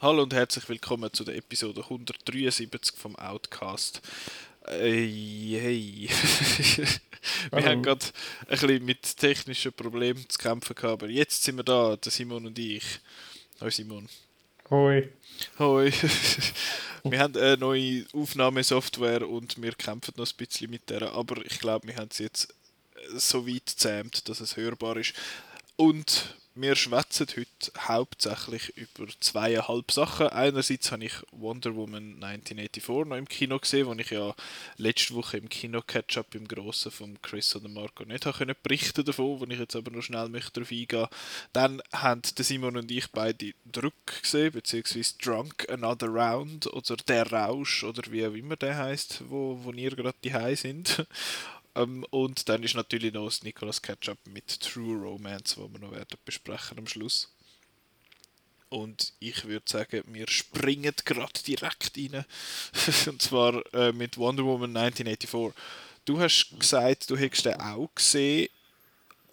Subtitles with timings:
[0.00, 4.00] Hallo und herzlich willkommen zu der Episode 173 vom Outcast.
[4.70, 6.08] Äh, hey.
[7.52, 8.04] wir haben gerade
[8.42, 12.46] ein bisschen mit technischen Problemen zu kämpfen gehabt, aber jetzt sind wir da, der Simon
[12.46, 12.84] und ich.
[13.60, 14.08] Hallo Simon.
[14.70, 15.08] Hoi.
[15.58, 15.90] Hoi.
[17.04, 21.58] wir haben eine neue Aufnahmesoftware und wir kämpfen noch ein bisschen mit der, aber ich
[21.60, 22.54] glaube, wir haben es jetzt
[23.14, 25.14] so weit gezähmt, dass es hörbar ist.
[25.76, 30.28] Und wir schwätzen heute hauptsächlich über zweieinhalb Sachen.
[30.28, 34.34] Einerseits habe ich Wonder Woman 1984 noch im Kino gesehen, wo ich ja
[34.76, 39.04] letzte Woche im Kino Catch-up im Grossen von Chris und Marco nicht habe können berichten
[39.04, 41.06] davon, wo ich jetzt aber noch schnell möchte darauf eingehen.
[41.52, 47.84] Dann haben Simon und ich beide Druck gesehen, beziehungsweise Drunk Another Round oder Der Rausch
[47.84, 51.06] oder wie auch immer der heißt, wo, wo ihr gerade die sind.
[51.74, 55.92] Ähm, und dann ist natürlich noch das Nicolas Ketchup mit True Romance, wo wir noch
[55.92, 57.34] werden besprechen am Schluss.
[58.70, 62.24] Und ich würde sagen, wir springen gerade direkt rein.
[63.06, 65.54] und zwar äh, mit Wonder Woman 1984.
[66.04, 68.48] Du hast gesagt, du hättest den auch gesehen,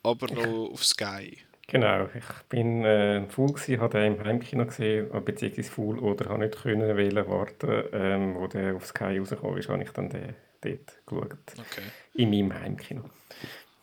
[0.03, 1.37] aber noch auf Sky.
[1.67, 6.45] Genau, ich bin äh, Fool gewesen, habe den im Heimkino gesehen, beziehungsweise Fool oder habe
[6.45, 10.35] nicht können wählen warten, ähm, wo der auf Sky rausgekommen ist, habe ich dann den
[10.65, 11.37] dort geschaut.
[11.53, 11.83] Okay.
[12.13, 13.09] In meinem Heimkino.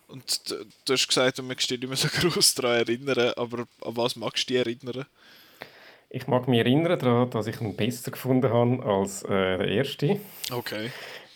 [0.08, 3.60] Und du, du hast gesagt, du möchtest dich nicht mehr so groß daran erinnern, aber
[3.60, 5.06] an was magst du dich erinnern?
[6.10, 10.20] Ich mag mich erinnern daran, dass ich ihn besser gefunden habe als äh, der erste.
[10.50, 10.90] Okay.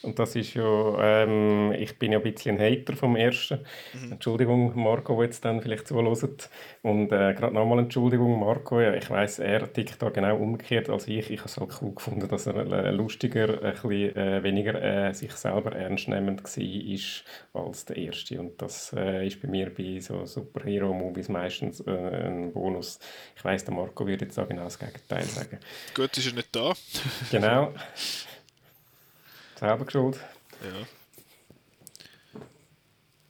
[0.06, 3.58] Und das ist ja, ähm, ich bin ja ein bisschen ein Hater vom ersten.
[3.92, 4.12] Mhm.
[4.12, 6.48] Entschuldigung, Marco, der jetzt dann vielleicht zuhört.
[6.82, 8.80] Und äh, gerade nochmal Entschuldigung, Marco.
[8.80, 11.30] Ja, ich weiß, er tickt da genau umgekehrt als ich.
[11.30, 15.32] Ich habe es halt cool gefunden, dass er lustiger, ein bisschen äh, weniger äh, sich
[15.32, 16.42] selber ernst nehmend
[17.52, 18.38] war als der erste.
[18.38, 23.00] Und das äh, ist bei mir bei so Superhero-Movies meistens äh, ein Bonus.
[23.34, 25.58] Ich weiß, der Marco würde jetzt auch genau das Gegenteil sagen.
[25.94, 26.72] Gut, ist er nicht da.
[27.30, 27.72] genau.
[29.58, 30.18] Selber geschuld.
[30.62, 30.86] Ja.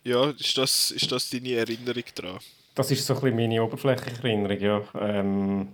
[0.05, 2.39] Ja, ist das, ist das deine Erinnerung daran?
[2.77, 4.83] Das ist so ein bisschen meine oberflächliche Erinnerung, ja.
[5.01, 5.69] Ähm,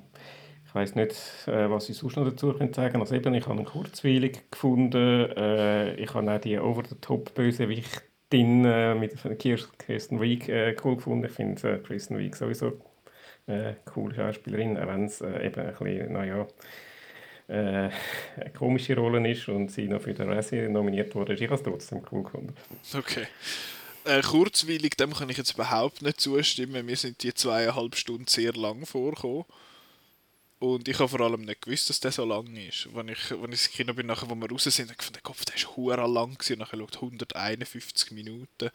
[0.67, 1.15] ich weiß nicht,
[1.47, 2.99] äh, was ich sonst noch dazu sagen könnte.
[2.99, 5.31] Also eben, ich habe ihn kurzweilig gefunden.
[5.37, 11.27] Äh, ich habe auch die Over-the-Top-Bösewichtin äh, mit Kirsten Wiig äh, cool gefunden.
[11.27, 12.81] Ich finde äh, Kirsten Wiig sowieso
[13.47, 16.47] eine äh, coole Schauspielerin, auch wenn es äh, eben ein bisschen, naja,
[17.49, 17.93] äh, eine
[18.59, 22.03] komische Rolle ist und sie noch für den Razzie nominiert wurde, ich habe es trotzdem
[22.11, 22.55] cool gefunden.
[22.95, 23.27] Okay.
[24.05, 26.85] Äh, kurzweilig, dem kann ich jetzt überhaupt nicht zustimmen.
[26.85, 29.45] Mir sind die zweieinhalb Stunden sehr lang vorgekommen.
[30.59, 32.89] Und ich habe vor allem nicht gewusst, dass der so lang ist.
[32.95, 35.15] Wenn ich, wenn ich ins Kino bin, nachher, wo wir raus sind, habe ich gefunden,
[35.15, 36.59] der Kopf, der ist hure lang gewesen.
[36.61, 38.71] Nachher schaut 151 Minuten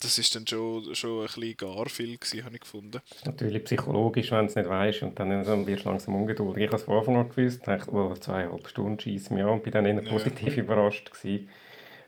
[0.00, 3.00] das ist dann schon, schon ein bisschen gar viel gewesen, habe ich gefunden.
[3.24, 6.64] Natürlich psychologisch, wenn du es nicht weißt und dann, dann wirst du langsam ungeduldig.
[6.64, 9.62] Ich habe es von Anfang an gewusst, dachte, oh, zweieinhalb Stunden schießt mir an und
[9.62, 10.62] bin dann eher positiv ja.
[10.64, 11.48] überrascht gewesen.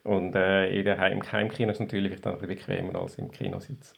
[0.05, 3.31] Und äh, in der Heim Heimkino ist es natürlich dann ein bisschen bequemer als im
[3.31, 3.93] Kinositz.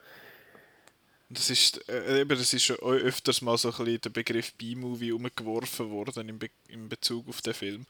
[1.30, 5.12] Das ist, äh, eben, das ist schon öfters mal so ein bisschen der Begriff B-Movie
[5.12, 7.86] umgeworfen worden in, Be in Bezug auf den Film.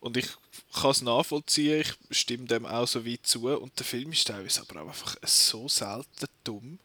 [0.00, 0.26] Und ich
[0.72, 3.48] kann es nachvollziehen, ich stimme dem auch so weit zu.
[3.48, 6.78] Und der Film ist teilweise aber auch einfach so selten dumm.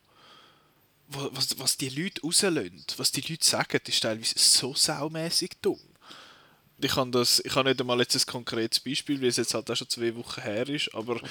[1.08, 5.80] Was, was die Leute rauslösen, was die Leute sagen, ist teilweise so saumäßig dumm.
[6.80, 9.70] Ich habe, das, ich habe nicht einmal jetzt ein konkretes Beispiel, weil es jetzt halt
[9.70, 11.22] auch schon zwei Wochen her ist, aber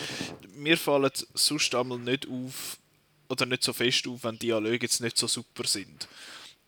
[0.54, 2.78] mir fallen sonst einmal nicht auf,
[3.32, 6.06] oder nicht so fest auf, wenn Dialoge jetzt nicht so super sind.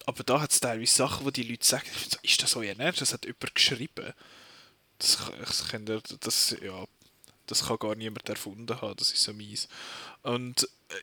[0.06, 1.86] Aber da hat es teilweise Sachen, wo die Leute sagen,
[2.22, 3.02] ist das euer Ernst?
[3.02, 4.12] Das hat jemand geschrieben.
[4.98, 6.86] Das, das, kann, das, ja,
[7.46, 9.68] das kann gar niemand erfunden haben, das ist so mies.
[10.22, 10.94] Und äh,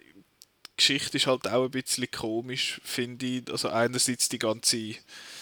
[0.65, 3.51] die Geschichte ist halt auch ein bisschen komisch, finde ich.
[3.51, 4.95] Also einerseits die ganze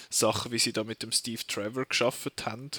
[0.10, 2.72] Sache, wie sie da mit dem Steve Trevor geschafft haben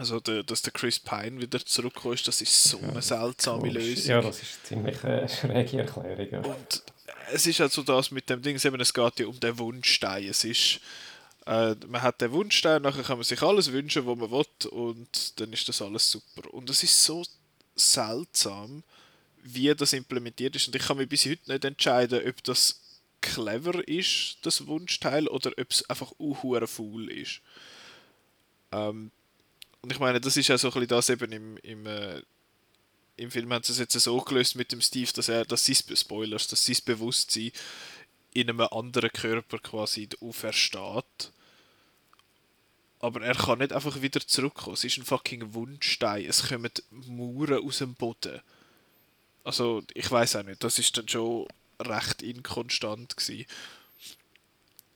[0.00, 4.10] also, der, dass der Chris Pine wieder zurückgekommen ist, das ist so eine seltsame Lösung.
[4.10, 6.28] Ja, das ist eine ziemlich äh, schräge Erklärung.
[6.30, 6.38] Ja.
[6.40, 6.82] Und
[7.30, 10.24] es ist also das mit dem Ding, eben, es geht ja um den Wunschstein.
[10.24, 10.80] Es ist,
[11.44, 15.38] äh, man hat den Wunschstein, nachher kann man sich alles wünschen, was man will und
[15.38, 16.52] dann ist das alles super.
[16.54, 17.22] Und es ist so
[17.76, 18.82] seltsam,
[19.42, 20.66] wie das implementiert ist.
[20.66, 22.80] Und ich kann mich bis heute nicht entscheiden, ob das
[23.20, 26.34] clever ist, das Wunschteil, oder ob es einfach uh,
[26.66, 27.42] faul ist.
[28.72, 29.10] Ähm,
[29.82, 32.22] und ich meine, das ist ja so ein bisschen das eben im, im, äh,
[33.16, 35.76] im Film haben sie es jetzt so gelöst mit dem Steve, dass er, dass sein
[35.96, 37.52] Spoilers, dass sein Bewusstsein
[38.32, 41.32] in einem anderen Körper quasi aufersteht.
[43.00, 44.74] Aber er kann nicht einfach wieder zurückkommen.
[44.74, 46.26] Es ist ein fucking Wundstein.
[46.26, 48.40] Es kommen Mauern aus dem Boden.
[49.42, 50.62] Also, ich weiß auch nicht.
[50.62, 51.48] Das ist dann schon
[51.80, 53.46] recht inkonstant gewesen.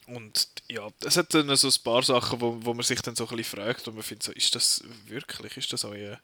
[0.07, 3.27] Und ja, es hat dann so ein paar Sachen, wo, wo man sich dann so
[3.27, 6.21] ein bisschen fragt und man findet so, ist das wirklich, ist das euer,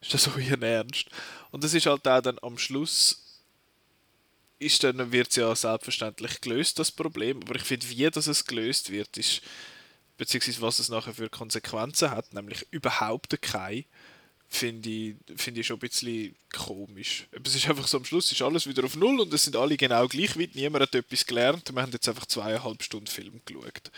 [0.00, 1.06] ist das euer Ernst?
[1.50, 3.30] Und das ist halt auch dann am Schluss
[4.60, 7.40] ist dann wird es ja selbstverständlich gelöst, das Problem.
[7.42, 9.40] Aber ich finde, wie das es gelöst wird, ist,
[10.18, 13.84] beziehungsweise was es nachher für Konsequenzen hat, nämlich überhaupt keine,
[14.50, 17.26] finde ich, find ich schon ein bisschen komisch.
[17.44, 19.76] Es ist einfach so, am Schluss ist alles wieder auf Null und es sind alle
[19.76, 20.56] genau gleich weit.
[20.56, 21.72] Niemand hat etwas gelernt.
[21.72, 23.90] Wir haben jetzt einfach zweieinhalb Stunden Film geschaut.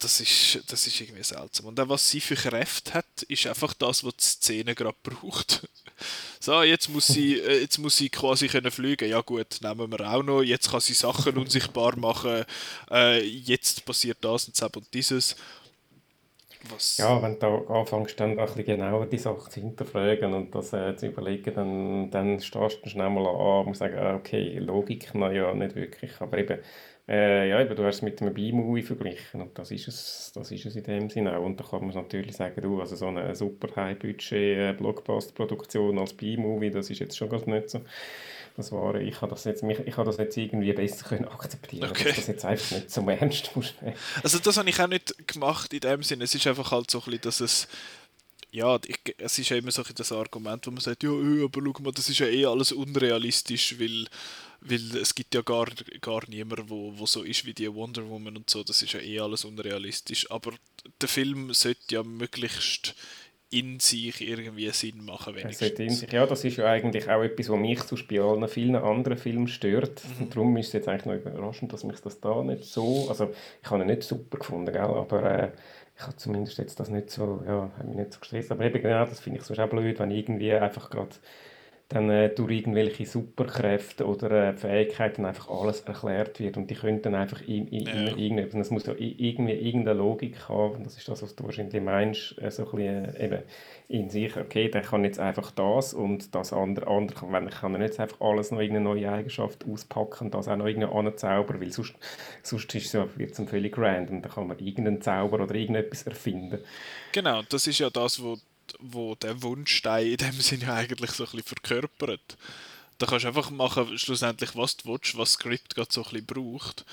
[0.00, 1.66] Das ist, das ist irgendwie seltsam.
[1.66, 5.66] Und auch was sie für Kräfte hat, ist einfach das, was die Szene gerade braucht.
[6.40, 9.08] So, jetzt muss sie, äh, jetzt muss sie quasi können fliegen.
[9.08, 10.42] Ja gut, nehmen wir auch noch.
[10.42, 12.44] Jetzt kann sie Sachen unsichtbar machen.
[12.90, 15.36] Äh, jetzt passiert das und das und dieses.
[16.70, 16.96] Was?
[16.98, 20.94] Ja, wenn du anfängst, dann ein bisschen genauer die Sache zu hinterfragen und das äh,
[20.96, 25.52] zu überlegen, dann, dann stehst du schnell mal an und sagen, ah, okay, Logik, naja,
[25.54, 26.12] nicht wirklich.
[26.20, 26.60] Aber eben,
[27.08, 30.52] äh, ja, eben, du hast es mit einem B-Movie verglichen und das ist, es, das
[30.52, 31.44] ist es in dem Sinne auch.
[31.44, 36.90] Und da kann man natürlich sagen, du, also so eine super High-Budget-Blockbuster-Produktion als B-Movie, das
[36.90, 37.80] ist jetzt schon ganz nicht so
[38.56, 42.04] das war, ich habe das jetzt, ich habe das jetzt irgendwie besser können akzeptieren, okay.
[42.04, 43.74] dass das jetzt einfach nicht zum Ernst muss
[44.22, 46.24] Also das habe ich auch nicht gemacht in dem Sinne.
[46.24, 47.68] Es ist einfach halt so ein bisschen, dass es
[48.52, 51.62] ja, ich, es ist ja immer so das Argument, wo man sagt, ja, äh, aber
[51.64, 54.06] schau mal, das ist ja eh alles unrealistisch, weil,
[54.60, 55.66] weil es gibt ja gar,
[56.02, 59.00] gar niemanden, wo, wo so ist wie die Wonder Woman und so, das ist ja
[59.00, 60.30] eh alles unrealistisch.
[60.30, 60.52] Aber
[61.00, 62.94] der Film sollte ja möglichst
[63.52, 65.36] in sich irgendwie Sinn machen.
[65.36, 65.78] Wenigstens.
[65.78, 69.18] in sich, ja, das ist ja eigentlich auch etwas, was mich bei allen vielen anderen
[69.18, 70.02] Filmen stört.
[70.04, 70.24] Mhm.
[70.24, 73.30] Und darum ist es jetzt eigentlich noch überraschend, dass mich das da nicht so, also
[73.62, 74.80] ich habe ihn nicht super gefunden, gell?
[74.80, 75.48] aber äh,
[75.96, 78.50] ich habe zumindest jetzt das nicht so, ja, habe mich nicht so gestresst.
[78.50, 81.14] Aber eben genau, das finde ich so auch blöd, wenn irgendwie einfach gerade
[81.92, 87.02] dann äh, durch irgendwelche Superkräfte oder äh, Fähigkeiten einfach alles erklärt wird und die können
[87.02, 88.16] dann einfach in, in, ja.
[88.16, 92.40] irgendetwas, es muss ja irgendwie irgendeine Logik haben, das ist das, was du wahrscheinlich meinst,
[92.40, 93.42] äh, so ein bisschen, äh, eben
[93.88, 97.74] in sich, okay, der kann jetzt einfach das und das andere, andere kann, wenn, kann
[97.74, 101.72] er jetzt einfach alles noch irgendeine neue Eigenschaft auspacken das auch noch irgendwie anzaubern, weil
[101.72, 101.94] sonst,
[102.42, 106.04] sonst ist es ja, wird es völlig random, da kann man irgendeinen Zauber oder irgendetwas
[106.04, 106.60] erfinden.
[107.12, 108.40] Genau, das ist ja das, was
[108.78, 112.36] wo der Wunschstein in dem Sinne eigentlich so ein bisschen verkörpert.
[112.98, 116.10] Da kannst du einfach machen, schlussendlich, was du willst, was das Skript gerade so ein
[116.10, 116.84] bisschen braucht.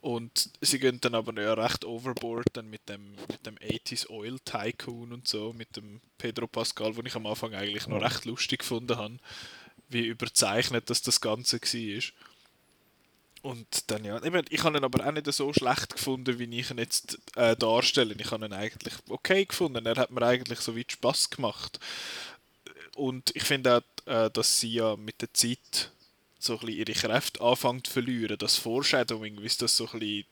[0.00, 4.38] Und sie gehen dann aber ja recht overboard dann mit dem, mit dem 80s Oil
[4.44, 8.60] Tycoon und so, mit dem Pedro Pascal, den ich am Anfang eigentlich noch recht lustig
[8.60, 9.18] gefunden habe,
[9.90, 12.02] wie überzeichnet das das Ganze war.
[13.42, 16.70] Und dann ja, eben, ich habe ihn aber auch nicht so schlecht gefunden, wie ich
[16.70, 18.14] ihn jetzt äh, darstelle.
[18.18, 19.86] Ich habe ihn eigentlich okay gefunden.
[19.86, 21.80] Er hat mir eigentlich so weit Spaß gemacht.
[22.96, 25.90] Und ich finde auch, äh, dass sie ja mit der Zeit
[26.38, 28.36] so ein ihre Kräfte anfängt zu verlieren.
[28.38, 30.24] Das Foreshadowing, wie es das so ein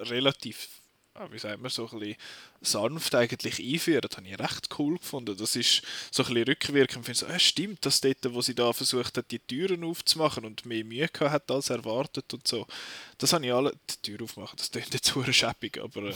[0.00, 0.68] relativ
[1.30, 2.16] wie sagt man, so ein bisschen
[2.60, 4.02] sanft eigentlich einführen.
[4.08, 5.36] Das habe ich recht cool gefunden.
[5.36, 7.08] Das ist so ein bisschen rückwirkend.
[7.08, 10.44] Ich finde so, äh, stimmt, dass dort, wo sie da versucht hat, die Türen aufzumachen
[10.44, 12.66] und mehr Mühe gehabt hat als erwartet und so.
[13.18, 16.14] Das habe ich alle, die Tür aufmachen, das klingt jetzt zu schäppig, aber äh,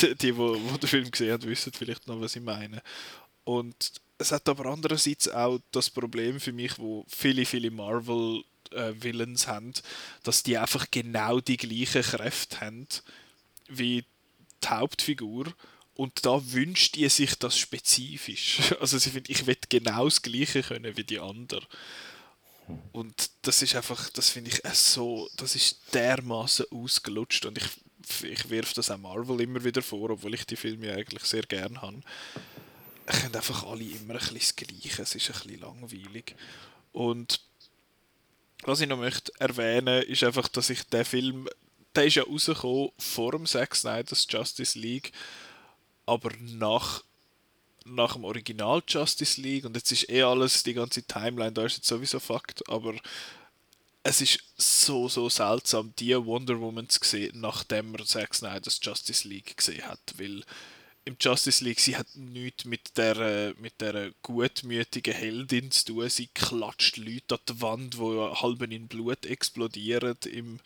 [0.00, 2.82] die, die, wo, wo den Film gesehen haben, wissen vielleicht noch, was ich meine.
[3.44, 8.92] Und es hat aber andererseits auch das Problem für mich, wo viele, viele Marvel äh,
[8.98, 9.72] Villains haben,
[10.22, 12.86] dass die einfach genau die gleichen Kräfte haben
[13.68, 14.04] wie
[14.62, 15.52] die Hauptfigur
[15.94, 18.60] und da wünscht ihr sich das spezifisch.
[18.80, 21.66] Also sie findet, ich will genau das Gleiche können wie die anderen.
[22.92, 27.66] Und das ist einfach, das finde ich so, das ist dermaßen ausgelutscht und ich,
[28.22, 31.80] ich wirf das auch Marvel immer wieder vor, obwohl ich die Filme eigentlich sehr gern
[31.80, 32.00] habe.
[33.06, 36.36] Es können einfach alle immer ein bisschen das Gleiche, es ist ein bisschen langweilig.
[36.92, 37.40] Und
[38.62, 41.48] was ich noch möchte erwähnen, ist einfach, dass ich den Film
[41.94, 45.12] der ist ja rausgekommen vor dem Zack Snyder's Justice League,
[46.06, 47.02] aber nach,
[47.84, 49.64] nach dem Original Justice League.
[49.64, 52.94] Und jetzt ist eh alles, die ganze Timeline, da ist jetzt sowieso Fakt, aber
[54.02, 59.26] es ist so, so seltsam, die Wonder Woman zu sehen, nachdem man Zack Snyder's Justice
[59.26, 60.44] League gesehen hat, weil
[61.08, 66.08] im Justice League, sie hat nichts mit der, mit der gutmütigen Heldin zu tun.
[66.10, 70.60] Sie klatscht Leute an die Wand, die halb in Blut explodieren im,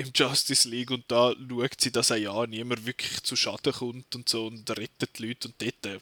[0.00, 4.14] im Justice League und da schaut sie, dass er ja niemand wirklich zu Schaden kommt
[4.14, 6.00] und so und rettet die Leute und dort, äh,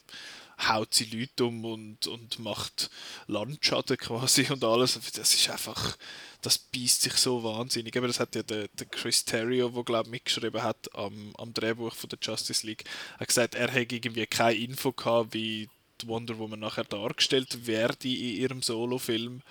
[0.69, 2.91] haut sie Leute um und, und macht
[3.27, 4.99] Landschaden quasi und alles.
[5.15, 5.97] Das ist einfach,
[6.43, 7.97] das beißt sich so wahnsinnig.
[7.97, 11.95] Aber das hat ja der, der Chris Terrio, der glaube mitgeschrieben hat am, am Drehbuch
[11.95, 12.85] von der Justice League,
[13.19, 15.69] hat gesagt, er hätte irgendwie keine Info gehabt, wie
[16.01, 19.43] die Wonder Woman nachher dargestellt werde in ihrem Solofilm.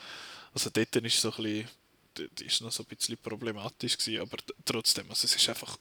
[0.53, 1.69] Also dort ist so ein bisschen,
[2.19, 5.77] ist noch so ein bisschen problematisch gewesen, aber trotzdem, also es ist einfach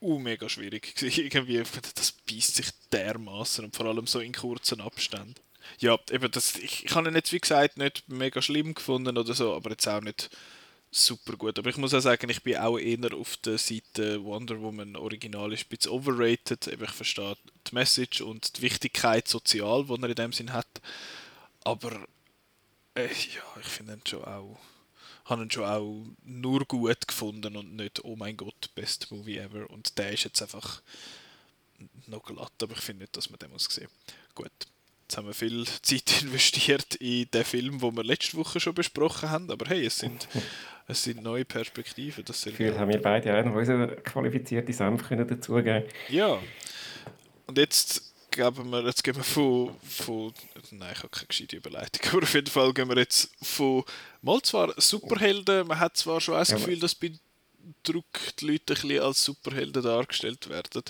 [0.00, 1.24] mega schwierig gewesen.
[1.24, 1.62] irgendwie,
[1.94, 5.34] das beißt sich dermaßen und vor allem so in kurzen Abständen.
[5.78, 9.34] Ja, eben das, ich, ich habe ihn jetzt wie gesagt nicht mega schlimm gefunden oder
[9.34, 10.30] so, aber jetzt auch nicht
[10.90, 11.58] super gut.
[11.58, 15.52] Aber ich muss auch sagen, ich bin auch eher auf der Seite Wonder Woman Original
[15.52, 16.66] ist ein bisschen overrated.
[16.66, 17.36] Ich verstehe
[17.68, 20.80] die Message und die Wichtigkeit sozial, die er in dem Sinn hat.
[21.62, 21.92] Aber
[22.94, 24.58] äh, ja, ich finde ihn schon auch
[25.30, 29.68] habe ihn schon auch nur gut gefunden und nicht, oh mein Gott, best movie ever.
[29.70, 30.82] Und der ist jetzt einfach
[32.06, 33.88] noch glatt, aber ich finde nicht, dass man den muss sehen.
[34.34, 34.50] Gut,
[35.02, 39.30] jetzt haben wir viel Zeit investiert in den Film, den wir letzte Woche schon besprochen
[39.30, 40.28] haben, aber hey, es sind,
[40.86, 42.24] es sind neue Perspektiven.
[42.24, 46.38] Das Gefühl haben wir beide auch noch unsere qualifizierte Senf dazugeben Ja,
[47.46, 50.32] und jetzt geben wir, jetzt gehen wir von, von
[50.70, 53.84] nein, ich habe keine gescheite Überleitung, aber auf jeden Fall gehen wir jetzt von,
[54.22, 57.12] mal zwar Superhelden, man hat zwar schon das Gefühl, dass bei
[57.82, 58.04] Druck
[58.40, 60.82] die Leute ein bisschen als Superhelden dargestellt werden.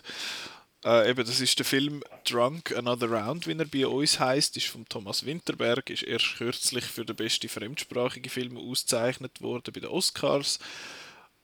[0.84, 4.68] Äh, eben, das ist der Film Drunk Another Round, wie er bei uns heißt, ist
[4.68, 9.90] von Thomas Winterberg, ist erst kürzlich für den besten fremdsprachigen Film ausgezeichnet worden bei den
[9.90, 10.58] Oscars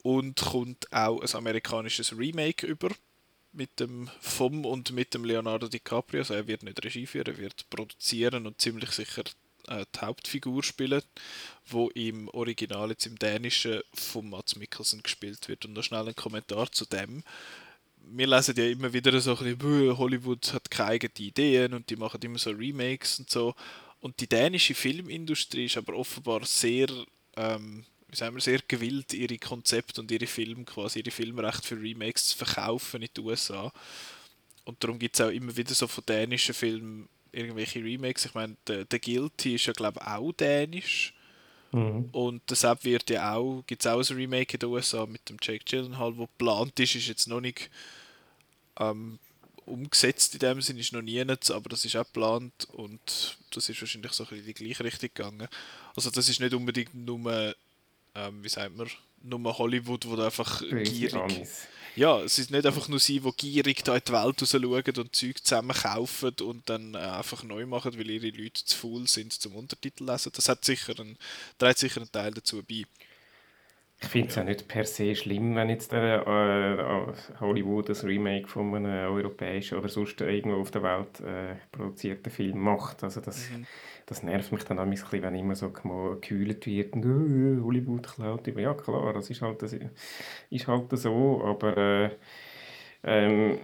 [0.03, 2.91] und kommt auch ein amerikanisches Remake über
[3.57, 6.21] mit dem vom und mit dem Leonardo DiCaprio.
[6.21, 9.25] Also er wird nicht Regie führen, er wird produzieren und ziemlich sicher
[9.69, 11.03] äh, die Hauptfigur spielen,
[11.67, 15.65] wo im Original jetzt im Dänischen von Mats Mikkelsen gespielt wird.
[15.65, 17.23] Und noch schnell ein Kommentar zu dem.
[18.09, 21.97] Wir lesen ja immer wieder so ein bisschen, Hollywood hat keine eigenen Ideen und die
[21.97, 23.55] machen immer so Remakes und so.
[24.01, 26.89] Und die dänische Filmindustrie ist aber offenbar sehr
[27.37, 31.81] ähm, wie sagen wir, sehr gewillt, ihre Konzepte und ihre Filme, quasi ihre Filmrechte für
[31.81, 33.73] Remakes zu verkaufen in den USA.
[34.65, 38.25] Und darum gibt es auch immer wieder so von dänischen Filmen irgendwelche Remakes.
[38.25, 41.15] Ich meine, der, der Guilty ist ja, glaube ich, auch dänisch.
[41.73, 42.09] Mhm.
[42.13, 45.37] Und deshalb wird ja auch, gibt es auch ein Remake in den USA mit dem
[45.41, 47.71] Jake Gyllenhaal, wo geplant ist, ist jetzt noch nicht
[48.79, 49.19] ähm,
[49.67, 53.69] umgesetzt in dem Sinne, ist noch nie nicht, aber das ist auch geplant und das
[53.69, 55.49] ist wahrscheinlich so ein bisschen in die gleiche Richtung gegangen.
[55.95, 57.55] Also das ist nicht unbedingt nur
[58.17, 58.89] ähm, wie sagt man,
[59.23, 61.47] nur Hollywood, wo einfach gierig...
[61.97, 64.99] Ja, es ist nicht einfach nur sie, die gierig da in die Welt raus schauen
[64.99, 69.07] und Zeug zusammen kaufen und dann äh, einfach neu machen, weil ihre Leute zu faul
[69.09, 70.31] sind zum Untertitel lesen.
[70.37, 71.17] Das hat sicher einen,
[71.59, 72.85] trägt sicher einen Teil dazu bei.
[73.99, 74.45] Ich finde es ja.
[74.45, 79.89] nicht per se schlimm, wenn jetzt der, äh, Hollywood ein Remake von einem europäischen oder
[79.89, 83.03] sonst irgendwo auf der Welt äh, produzierten Film macht.
[83.05, 83.67] Also das, mhm.
[84.07, 88.07] Das nervt mich dann auch ein bisschen, wenn immer so gekühlt wird und äh, Hollywood
[88.07, 88.47] klaut.
[88.47, 89.75] Ja klar, das ist halt, das
[90.51, 92.11] ist halt so, aber äh,
[93.05, 93.59] ähm,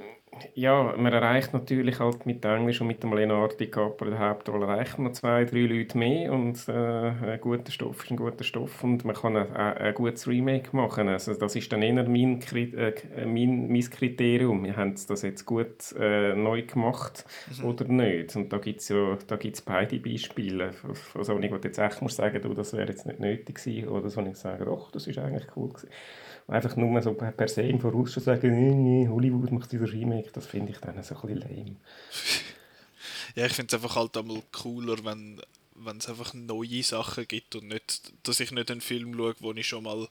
[0.55, 4.99] ja, man erreicht natürlich halt mit Englisch und mit dem Leonardo DiCaprio der Hauptrolle erreicht
[4.99, 9.05] man zwei, drei Leute mehr und äh, ein guter Stoff ist ein guter Stoff und
[9.05, 11.09] man kann ein, ein gutes Remake machen.
[11.09, 12.93] Also das ist dann eher mein, äh,
[13.27, 14.65] mein, mein Kriterium.
[14.65, 17.25] Wir haben das jetzt gut äh, neu gemacht
[17.59, 17.65] mhm.
[17.67, 18.35] oder nicht.
[18.35, 20.71] Und da gibt es ja da gibt's beide Beispiele.
[21.15, 24.09] Also wenn ich jetzt echt muss sagen, du, das wäre jetzt nicht nötig gewesen oder
[24.09, 25.91] so, ich sage, doch, das ist eigentlich cool gewesen
[26.49, 30.31] einfach nur so per se im Voraus schon sagen, nee, nee, Hollywood macht dieser Remake,
[30.33, 31.77] das finde ich dann so ein bisschen lame.
[33.37, 35.41] ja, ich finde es einfach halt einmal cooler, wenn
[35.75, 39.53] wenn es einfach neue Sachen gibt und nicht, dass ich nicht einen Film schaue, wo
[39.53, 40.09] ich schon mal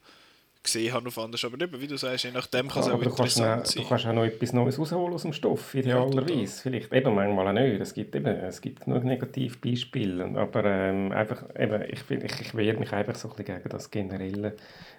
[0.64, 1.44] gesehen habe auf anders.
[1.44, 3.84] Aber eben, wie du sagst, je nachdem kann es auch interessant sein.
[3.84, 6.42] Du kannst auch noch etwas Neues rausholen aus dem Stoff, idealerweise.
[6.42, 7.82] Ja, Vielleicht eben manchmal auch nicht.
[7.82, 10.26] Es gibt, eben, es gibt genug Negativbeispiele.
[10.36, 13.90] Aber ähm, einfach, eben, ich, ich, ich wehre mich einfach so ein bisschen gegen das
[13.90, 14.56] Generelle.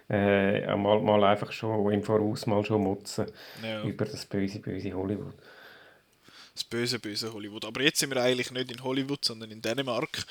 [0.09, 3.25] Äh, mal, mal einfach schon im Voraus mal schon motzen
[3.63, 3.83] ja.
[3.83, 5.33] über das böse, böse Hollywood.
[6.53, 7.65] Das böse, böse Hollywood.
[7.65, 10.25] Aber jetzt sind wir eigentlich nicht in Hollywood, sondern in Dänemark.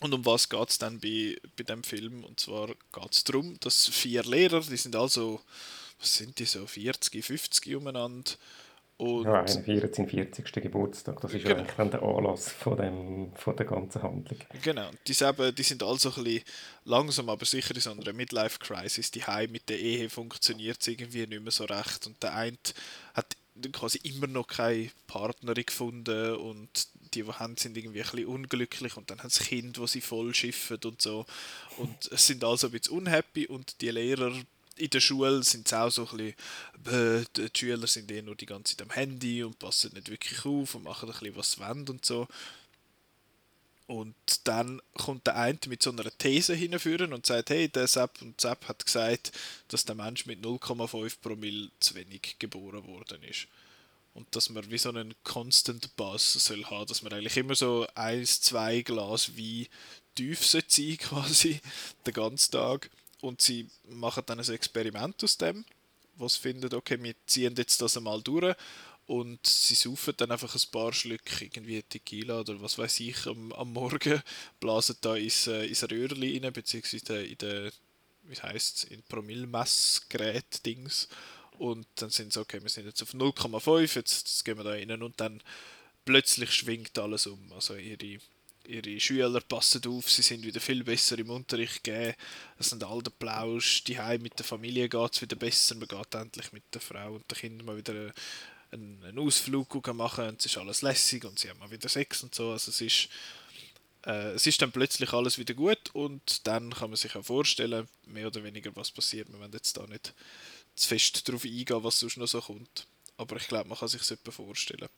[0.00, 2.24] Und um was geht es dann bei, bei dem Film?
[2.24, 5.40] Und zwar geht es darum, dass vier Lehrer, die sind also,
[5.98, 8.32] was sind die so, 40, 50 umeinander.
[8.98, 10.54] Und ja, ein 40.
[10.54, 11.56] Geburtstag, das ist genau.
[11.56, 14.38] eigentlich dann der Anlass von, dem, von der ganzen Handlung.
[14.62, 16.44] Genau, die, selben, die sind also ein bisschen
[16.84, 19.10] langsam, aber sicher in so einer Midlife-Crisis.
[19.10, 22.06] Die Heim mit der Ehe funktioniert es irgendwie nicht mehr so recht.
[22.06, 22.56] Und der eine
[23.12, 23.36] hat
[23.72, 28.96] quasi immer noch keine Partnerin gefunden und die, die haben, sind irgendwie ein bisschen unglücklich
[28.96, 31.26] und dann haben sie Kind, wo sie voll schiffen und so.
[31.78, 34.32] Und es sind also ein bisschen unhappy und die Lehrer
[34.76, 36.34] in der Schule sind es auch so ein
[36.84, 40.44] bisschen, die Schüler sind eh nur die ganze Zeit am Handy und passen nicht wirklich
[40.44, 42.28] auf und machen ein bisschen, was sie wollen und so.
[43.86, 48.20] Und dann kommt der eine mit so einer These hinführen und sagt, hey, der Sepp
[48.20, 49.32] und Sepp hat gesagt,
[49.68, 53.46] dass der Mensch mit 0,5 Promille zu wenig geboren worden ist.
[54.16, 57.86] Und dass man wie so einen Constant Buzz soll haben, dass man eigentlich immer so
[57.94, 59.66] eins, zwei Glas Wein
[60.14, 60.62] tief sein
[60.98, 61.60] quasi,
[62.06, 62.90] den ganzen Tag.
[63.20, 65.66] Und sie machen dann ein Experiment aus dem,
[66.16, 68.56] wo sie finden, okay, wir ziehen jetzt das einmal durch
[69.04, 73.52] und sie saufen dann einfach ein paar Schlücke, irgendwie Tequila oder was weiß ich, am,
[73.52, 74.22] am Morgen,
[74.60, 77.70] blasen da ins, äh, ins Röhrli rein, beziehungsweise in der,
[78.22, 81.08] wie heißt in Promillmessgerät-Dings
[81.58, 84.70] und dann sind sie, okay, wir sind jetzt auf 0,5, jetzt, jetzt gehen wir da
[84.70, 85.42] rein und dann
[86.04, 88.18] plötzlich schwingt alles um, also ihre
[88.68, 92.14] ihre Schüler passen auf, sie sind wieder viel besser im Unterricht gegeben,
[92.58, 96.14] es sind all der Plausch, die mit der Familie geht es wieder besser, man geht
[96.14, 98.12] endlich mit der Frau und den Kindern mal wieder
[98.72, 102.22] einen, einen Ausflug machen und es ist alles lässig und sie haben mal wieder Sex
[102.22, 103.08] und so, also es ist
[104.04, 107.88] äh, es ist dann plötzlich alles wieder gut und dann kann man sich auch vorstellen,
[108.06, 110.14] mehr oder weniger was passiert, wir werden jetzt da nicht
[110.76, 114.02] zu fest darauf eingehen, was sonst noch so kommt, aber ich glaube, man kann sich
[114.02, 114.88] es etwa vorstellen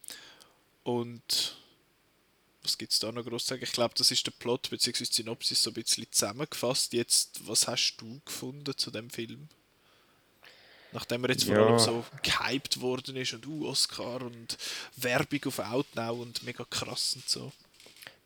[0.82, 1.56] und
[2.62, 3.64] was gibt es da noch groß zu sagen?
[3.64, 5.04] Ich glaube, das ist der Plot bzw.
[5.04, 6.92] die Synopsis so ein bisschen zusammengefasst.
[6.92, 9.48] Jetzt, was hast du gefunden zu dem Film?
[10.92, 14.56] Nachdem er jetzt vor allem so gehypt worden ist und uh, Oscar und
[14.96, 17.52] Werbung auf Outnow und mega krass und so.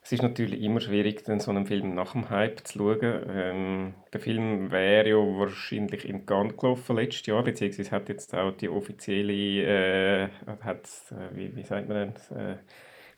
[0.04, 3.23] Es ist natürlich immer schwierig, dann so einen Film nach dem Hype zu schauen.
[3.30, 8.50] Ähm, der Film wäre ja wahrscheinlich in Cannes gelaufen letztes Jahr, beziehungsweise hat jetzt auch
[8.50, 10.28] die offizielle, äh,
[10.62, 12.56] hat, äh, wie, wie sagt man denn, äh,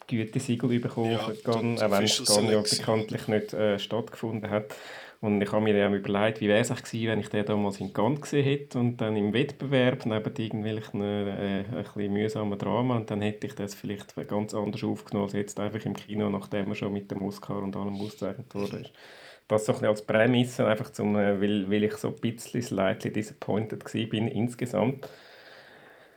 [0.07, 4.75] Gütesiegel bekommen, ja, Gun, auch wenn Gun ja bekanntlich nicht äh, stattgefunden hat.
[5.21, 7.93] Und ich habe mir dann überlegt, wie wäre es gewesen, wenn ich den damals in
[7.93, 11.65] Gun gesehen hätte und dann im Wettbewerb neben irgendwelchen äh,
[11.97, 15.85] ein mühsamen Drama und dann hätte ich das vielleicht ganz anders aufgenommen als jetzt einfach
[15.85, 18.85] im Kino, nachdem er schon mit dem Oscar und allem ausgezeichnet wurde.
[19.49, 22.63] Das so ein bisschen als Prämisse, einfach zum, äh, weil, weil ich so ein bisschen
[22.63, 25.09] slightly disappointed war insgesamt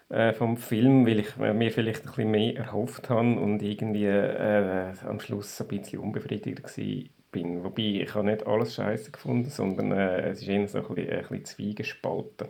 [0.09, 4.93] äh, vom Film, weil ich mir vielleicht ein bisschen mehr erhofft habe und irgendwie äh,
[5.05, 7.16] am Schluss ein bisschen unbefriedigt war.
[7.31, 7.63] Bin.
[7.63, 11.09] Wobei, ich habe nicht alles scheiße gefunden, sondern äh, es ist eher so ein bisschen,
[11.11, 12.49] ein bisschen zweigespalten.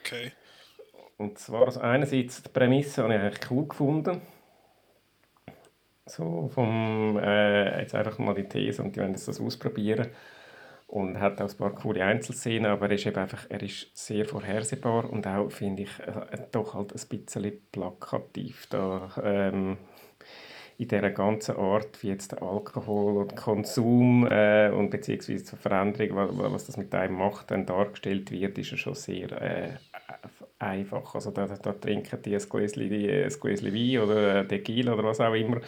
[0.00, 0.32] Okay.
[1.18, 4.20] Und zwar, also einerseits, die Prämisse habe ich eigentlich cool gefunden.
[6.04, 10.08] So vom, äh, jetzt einfach mal die These und die wollen das ausprobieren
[10.86, 14.24] und hat auch ein paar coole Einzelszenen, aber er ist eben einfach, er ist sehr
[14.24, 19.78] vorhersehbar und auch, finde ich, äh, doch halt ein bisschen plakativ da, ähm,
[20.78, 26.16] in dieser ganzen Art, wie jetzt der Alkohol und Konsum äh, und beziehungsweise die Veränderung,
[26.16, 29.70] was, was das mit einem macht, dann dargestellt wird, ist er schon sehr äh,
[30.66, 31.14] einfach.
[31.14, 35.34] Also da, da trinken die ein Gläschen, ein Gläschen Wein oder Tequila oder was auch
[35.34, 35.60] immer.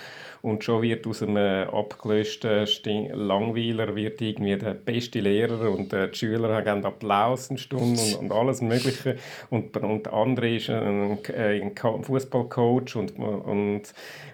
[0.42, 2.66] Und schon wird aus einem abgelösten
[3.14, 8.32] Langweiler wird irgendwie der beste Lehrer und die Schüler haben Applaus eine Stunde und, und
[8.32, 9.16] alles mögliche.
[9.50, 13.82] Und, und der andere ist ein, ein Fußballcoach und, und,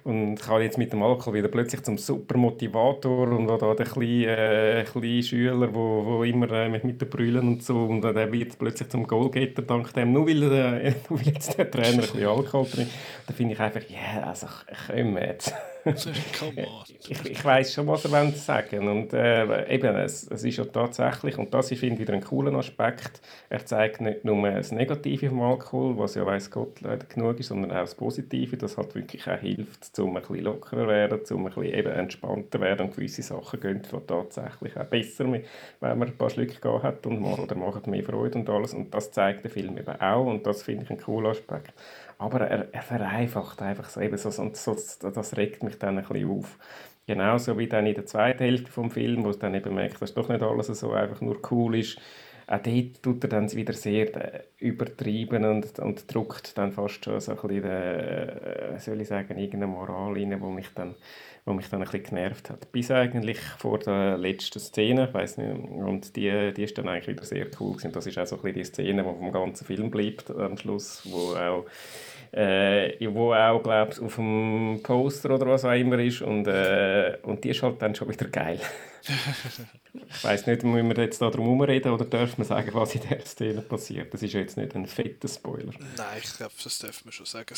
[0.04, 4.84] und kann jetzt mit dem Alkohol wieder plötzlich zum Supermotivator und da der kleine, äh,
[4.84, 7.84] kleine Schüler, wo, wo immer äh, mit den Brüllen und so.
[7.84, 11.70] Und der wird plötzlich zum Goalgetter dank dem, nur weil, äh, nur weil jetzt der
[11.70, 12.92] Trainer ein bisschen Alkohol trinkt.
[13.26, 14.46] Da finde ich einfach, ja, yeah, also
[14.86, 15.52] komm jetzt.
[17.08, 21.36] ich, ich weiß schon, was er sagen Und äh, eben, es, es ist ja tatsächlich,
[21.36, 23.20] und das ich finde wieder einen coolen Aspekt,
[23.50, 27.48] er zeigt nicht nur das Negative vom Alkohol, was ja weiß Gott leider genug ist,
[27.48, 31.46] sondern auch das Positive, das halt wirklich auch hilft, um ein bisschen lockerer werden, um
[31.46, 35.42] ein bisschen eben entspannter werden und gewisse Sachen gehen die tatsächlich auch besser, wenn
[35.80, 38.72] man ein paar Schlücke gehabt hat und mal, oder macht mehr Freude und alles.
[38.72, 41.74] Und das zeigt der Film eben auch und das finde ich einen coolen Aspekt.
[42.18, 46.04] Aber er, er vereinfacht einfach so, eben so, und so, das regt mich dann ein
[46.04, 46.58] bisschen auf.
[47.06, 50.14] Genauso wie dann in der zweiten Hälfte vom Film, wo es dann eben merkt, dass
[50.14, 51.98] doch nicht alles so einfach nur cool ist.
[52.46, 57.20] Auch dort tut er dann wieder sehr äh, übertrieben und, und druckt dann fast schon
[57.20, 60.94] so ein bisschen, äh, soll ich sagen, irgendeine Moral rein, die mich dann
[61.44, 62.72] wo mich dann ein bisschen genervt hat.
[62.72, 67.08] Bis eigentlich vor der letzten Szene, ich weiß nicht, und die, die ist dann eigentlich
[67.08, 67.92] wieder sehr cool gewesen.
[67.92, 71.02] Das ist auch so ein bisschen die Szene, die vom ganzen Film bleibt am Schluss,
[71.04, 71.66] wo auch
[72.32, 77.44] äh, wo auch, glaube auf dem Poster oder was auch immer ist und, äh, und
[77.44, 78.58] die ist halt dann schon wieder geil.
[80.10, 83.02] ich weiß nicht, müssen wir jetzt da drum reden oder dürfen wir sagen, was in
[83.08, 84.12] der Szene passiert?
[84.12, 85.72] Das ist jetzt nicht ein fetter Spoiler.
[85.96, 87.54] Nein, ich glaube, das dürfen wir schon sagen.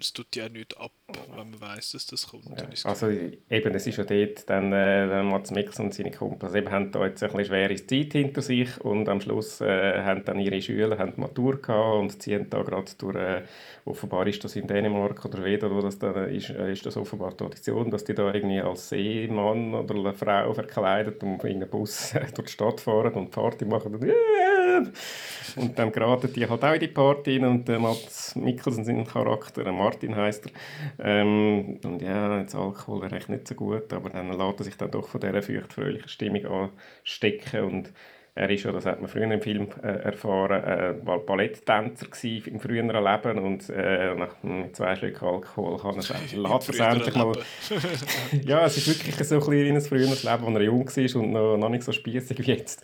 [0.00, 2.46] Es tut ja nicht ab, wenn man weiß, dass das kommt.
[2.58, 6.54] Ja, also eben, es ist ja dort dann, äh, dann Mats Mikkelsen und seine Kumpels
[6.54, 10.24] eben haben da jetzt ein bisschen schwere Zeit hinter sich und am Schluss äh, haben
[10.24, 13.42] dann ihre Schüler haben Matur gehabt und ziehen da gerade durch, äh,
[13.84, 17.36] offenbar ist das in Dänemark oder wieder, wo das dann ist, äh, ist das offenbar
[17.36, 22.12] Tradition, dass die da irgendwie als Seemann oder eine Frau verkleidet und in einem Bus
[22.34, 24.55] durch die Stadt fahren und Party machen und, yeah!
[25.56, 29.70] und dann geraten die halt auch in die Party und äh, Mats Mikkelsen, sein Charakter,
[29.72, 31.06] Martin heißt er.
[31.06, 34.76] Ähm, und ja, jetzt Alkohol wäre echt nicht so gut, aber dann lässt er sich
[34.76, 37.92] dann doch von dieser feuchtfröhlichen Stimmung anstecken und
[38.36, 40.92] er ist ja, das hat man früher im Film äh, erfahren, äh,
[41.26, 42.06] Balletttänzer
[42.44, 44.36] im früheren Leben und äh, nach
[44.74, 46.02] zwei Schlücken Alkohol kann er
[46.36, 47.32] lässt er endlich mal...
[48.44, 51.22] ja, es ist wirklich so ein bisschen wie ein früheres Leben, als er jung war
[51.22, 52.82] und noch, noch nicht so spießig wie jetzt.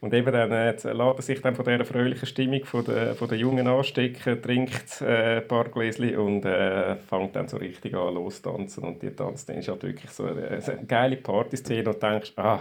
[0.00, 3.38] Und eben dann äh, lässt sich dann von dieser fröhlichen Stimmung von der, von der
[3.38, 8.84] Jungen anstecken, trinkt äh, ein paar Gläschen und äh, fängt dann so richtig an loszutanzen.
[8.84, 12.60] Und die tanzt dann ist halt wirklich so eine, eine geile Partyszene und denkst, ah,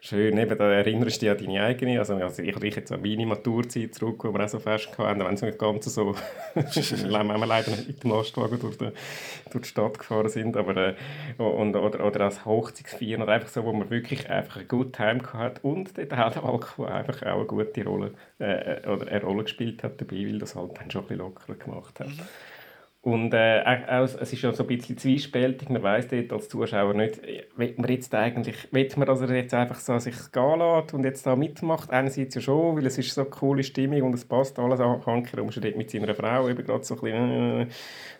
[0.00, 3.02] schön, eben, da erinnerst du dich an deine eigene, also, also ich reiche jetzt an
[3.02, 6.14] meine Maturzeit zurück, wo wir auch so fest hatten, wenn sie nicht ganz so,
[6.54, 8.90] wir leider nicht mit dem Lastwagen durch die,
[9.50, 10.94] durch die Stadt gefahren sind, aber äh,
[11.38, 15.20] und, oder, oder als Hochzeitsfeiern oder einfach so, wo man wirklich einfach ein gutes Time
[15.32, 19.44] hat und dort hat der Alkohol einfach auch eine gute Rolle, äh, oder eine Rolle
[19.44, 22.08] gespielt hat dabei, weil das halt dann schon ein bisschen lockerer gemacht hat.
[22.08, 22.20] Mhm.
[23.02, 25.70] Und äh, auch, es ist ja so ein bisschen zwiespältig.
[25.70, 27.22] Man weiß dort als Zuschauer nicht,
[27.56, 31.04] will man jetzt eigentlich, will man, dass er jetzt einfach so sich gehen lässt und
[31.04, 31.90] jetzt da mitmacht.
[31.90, 35.04] Einerseits ja schon, weil es ist so eine coole Stimmung und es passt alles an.
[35.06, 37.66] Hanker dort mit seiner Frau eben gerade so ein bisschen, äh,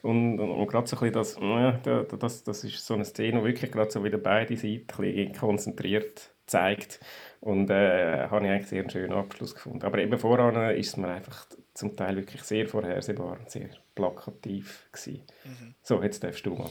[0.00, 3.42] und, und, und gerade so ein bisschen das, äh, das, das ist so eine Szene,
[3.42, 7.00] wo wirklich gerade so wieder beide Seiten konzentriert zeigt.
[7.40, 9.84] Und äh, habe ich eigentlich sehr einen schönen Abschluss gefunden.
[9.84, 14.86] Aber eben voran ist es mir einfach zum Teil wirklich sehr vorhersehbar und sehr plakativ
[14.92, 15.22] gewesen.
[15.44, 15.74] Mhm.
[15.82, 16.70] So, jetzt darfst du mal.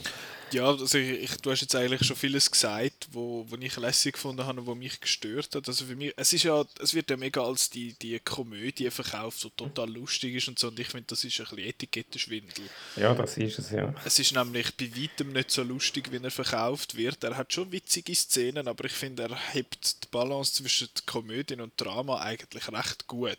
[0.52, 4.14] Ja, also ich, ich, du hast jetzt eigentlich schon vieles gesagt, wo, wo ich lässig
[4.14, 5.68] gefunden habe und wo mich gestört hat.
[5.68, 9.38] Also für mich, es ist ja, es wird ja mega als die, die Komödie verkauft,
[9.38, 10.68] so total lustig ist und so.
[10.68, 12.64] Und ich finde, das ist ein bisschen Etikettenschwindel.
[12.96, 13.94] Ja, das ist es, ja.
[14.04, 17.22] Es ist nämlich bei weitem nicht so lustig, wie er verkauft wird.
[17.22, 21.72] Er hat schon witzige Szenen, aber ich finde, er hebt die Balance zwischen Komödie und
[21.76, 23.38] Drama eigentlich recht gut.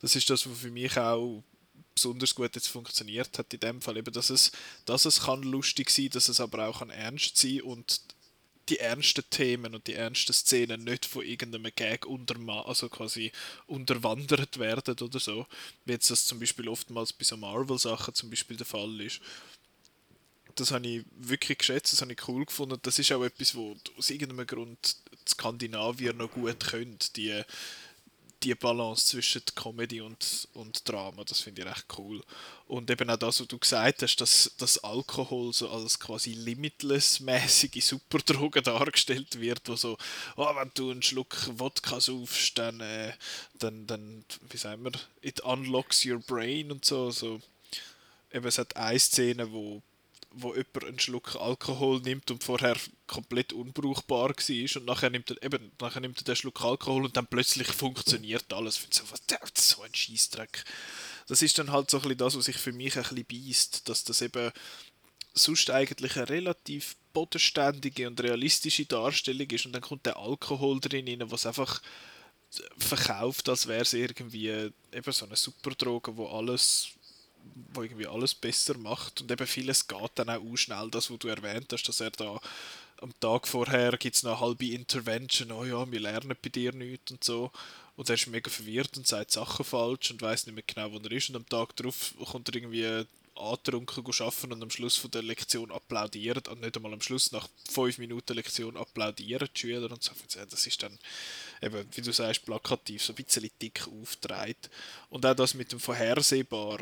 [0.00, 1.42] Das ist das, was für mich auch
[1.96, 4.52] besonders gut jetzt funktioniert hat in dem Fall eben, dass es,
[4.84, 8.00] dass es kann lustig sein, dass es aber auch kann ernst sein und
[8.68, 13.32] die ernsten Themen und die ernsten Szenen nicht von irgendeinem Gag unterma also quasi
[13.66, 15.46] unterwandert werden oder so,
[15.84, 19.20] wie jetzt das zum Beispiel oftmals bei so Marvel-Sachen zum Beispiel der Fall ist.
[20.56, 22.78] Das habe ich wirklich geschätzt, das habe ich cool gefunden.
[22.82, 27.42] Das ist auch etwas, wo aus irgendeinem Grund die Skandinavier noch gut können, die
[28.42, 32.22] die Balance zwischen Comedy und, und Drama, das finde ich recht cool.
[32.66, 37.84] Und eben auch das, was du gesagt hast, dass, dass Alkohol so als quasi limitless-mäßige
[37.84, 39.96] Superdroge dargestellt wird, wo so,
[40.36, 43.12] oh, wenn du einen Schluck Wodka saufst, dann, äh,
[43.58, 47.10] dann, dann, wie sagen wir, it unlocks your brain und so.
[47.10, 47.40] so.
[48.32, 49.82] Eben, es hat eine Szene, wo
[50.38, 55.42] wo jemand einen Schluck Alkohol nimmt und vorher komplett unbrauchbar war und nachher nimmt er,
[55.42, 58.78] eben, nachher nimmt er den Schluck Alkohol und dann plötzlich funktioniert alles.
[58.82, 59.22] Ich so, was,
[59.54, 60.64] so ein Scheißdreck.
[61.26, 63.88] Das ist dann halt so ein bisschen das, was sich für mich ein bisschen beißt,
[63.88, 64.52] dass das eben
[65.34, 71.08] sonst eigentlich eine relativ bodenständige und realistische Darstellung ist und dann kommt der Alkohol drin
[71.08, 71.80] rein, was einfach
[72.78, 76.88] verkauft, als wäre es irgendwie eben so eine Superdroge, wo alles
[77.72, 81.18] wo irgendwie alles besser macht und eben vieles geht dann auch, auch schnell, das, was
[81.18, 82.40] du erwähnt hast, dass er da
[83.02, 86.72] am Tag vorher gibt es noch eine halbe Intervention, oh ja, wir lernen bei dir
[86.72, 87.50] nichts und so.
[87.96, 90.98] Und er ist mega verwirrt und sagt Sachen falsch und weiß nicht mehr genau, wo
[90.98, 91.30] er ist.
[91.30, 95.70] Und am Tag darauf kommt er irgendwie angetrunken arbeiten und am Schluss von der Lektion
[95.70, 96.42] applaudieren.
[96.50, 100.12] Und nicht einmal am Schluss, nach fünf Minuten Lektion applaudieren die Schüler und so.
[100.34, 100.98] Das ist dann,
[101.62, 104.56] eben, wie du sagst, plakativ, so ein bisschen dick aufgetragen.
[105.08, 106.80] Und auch das mit dem Vorhersehbar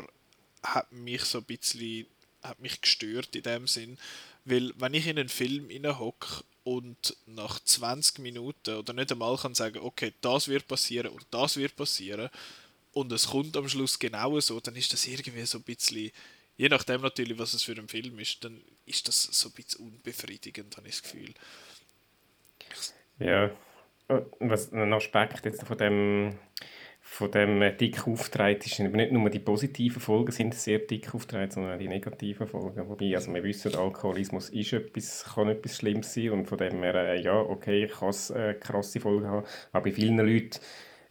[0.65, 2.07] hat mich so ein bisschen
[2.43, 3.97] hat mich gestört in dem Sinn,
[4.45, 9.55] weil wenn ich in einen Film hocke und nach 20 Minuten oder nicht einmal kann
[9.55, 12.29] sagen, okay, das wird passieren und das wird passieren
[12.93, 16.11] und es kommt am Schluss genau so, dann ist das irgendwie so ein bisschen,
[16.57, 19.85] je nachdem natürlich, was es für ein Film ist, dann ist das so ein bisschen
[19.87, 21.33] unbefriedigend, habe ich das Gefühl.
[23.19, 23.51] Ja,
[24.39, 26.37] was ein Aspekt jetzt von dem
[27.07, 31.51] von dem äh, dick auftreten ist nicht nur die positiven Folgen sind sehr dick auftreten,
[31.51, 32.89] sondern auch die negativen Folgen.
[32.89, 36.95] Wobei, also wir wissen, Alkoholismus ist etwas, kann etwas Schlimmes sein und von dem her,
[36.95, 40.59] äh, ja, okay, kann es äh, krasse Folgen haben, aber bei vielen Leuten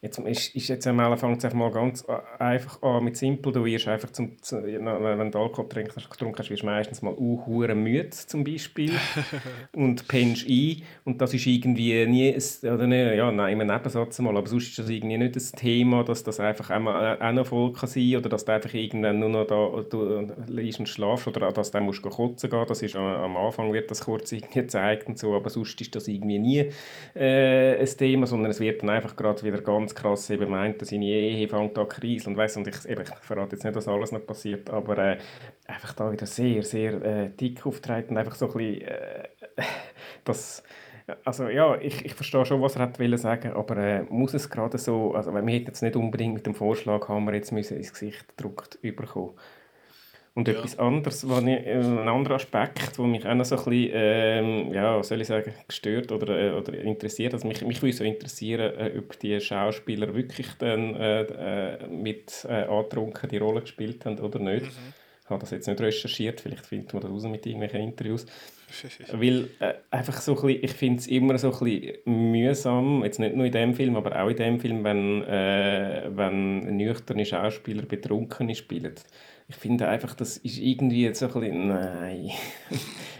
[0.04, 2.04] Jetzt ist, ist jetzt einmal, fängt es mal ganz
[2.38, 3.54] einfach an mit simpel.
[3.54, 7.14] Du wirst einfach, zum, zu, wenn du Alkohol trinkst, getrunken hast, wirst du meistens mal
[7.16, 8.92] uh, müde zum Beispiel.
[9.72, 10.82] Und pennst ein.
[11.04, 14.78] Und das ist irgendwie nie, oder ne, ja, nein, im Nebensatz mal, aber sonst ist
[14.78, 18.28] das irgendwie nicht das Thema, dass das einfach einmal auch noch voll kann sein oder
[18.28, 21.86] dass du einfach irgendwann nur noch da du liegst und schlafst oder dass du dann
[21.86, 25.48] musst kotzen gehen, das ist am Anfang wird das kurz irgendwie gezeigt und so, aber
[25.48, 26.70] sonst ist das irgendwie nie
[27.14, 30.88] äh, ein Thema, sondern es wird dann einfach gerade wieder ganz krass eben meint, dass
[30.88, 33.88] seine Ehe fängt an Krise und weiss, und ich, eben, ich verrate jetzt nicht, dass
[33.88, 35.18] alles noch passiert, aber äh,
[35.66, 39.28] einfach da wieder sehr, sehr äh, dick auftreten und einfach so ein bisschen äh,
[40.24, 40.62] das
[41.24, 44.48] also ja, ich, ich verstehe schon, was er hat wollen sagen, aber äh, muss es
[44.48, 47.76] gerade so, also wir hätten jetzt nicht unbedingt mit dem Vorschlag, haben wir jetzt müssen
[47.76, 49.34] ins Gesicht gedruckt überkommen.
[50.36, 50.54] Und ja.
[50.54, 53.90] etwas anderes, was ich, äh, ein anderer Aspekt, der mich auch noch so ein bisschen,
[53.94, 58.02] ähm, ja, soll ich sagen, gestört oder, äh, oder interessiert, also mich, mich würde so
[58.02, 64.04] interessieren, äh, ob die Schauspieler wirklich dann äh, äh, mit äh, antrunken die Rolle gespielt
[64.06, 64.64] haben oder nicht.
[64.64, 64.94] Mhm.
[65.22, 68.26] Ich habe das jetzt nicht recherchiert, vielleicht findet man das raus mit irgendwelchen Interviews.
[69.12, 73.20] Weil äh, einfach so ein bisschen, ich finde es immer so ein bisschen mühsam, jetzt
[73.20, 77.82] nicht nur in dem Film, aber auch in dem Film, wenn, äh, wenn nüchterne Schauspieler
[77.82, 78.96] Betrunkene spielen
[79.46, 82.30] ich finde einfach, das ist irgendwie so ein bisschen, nein.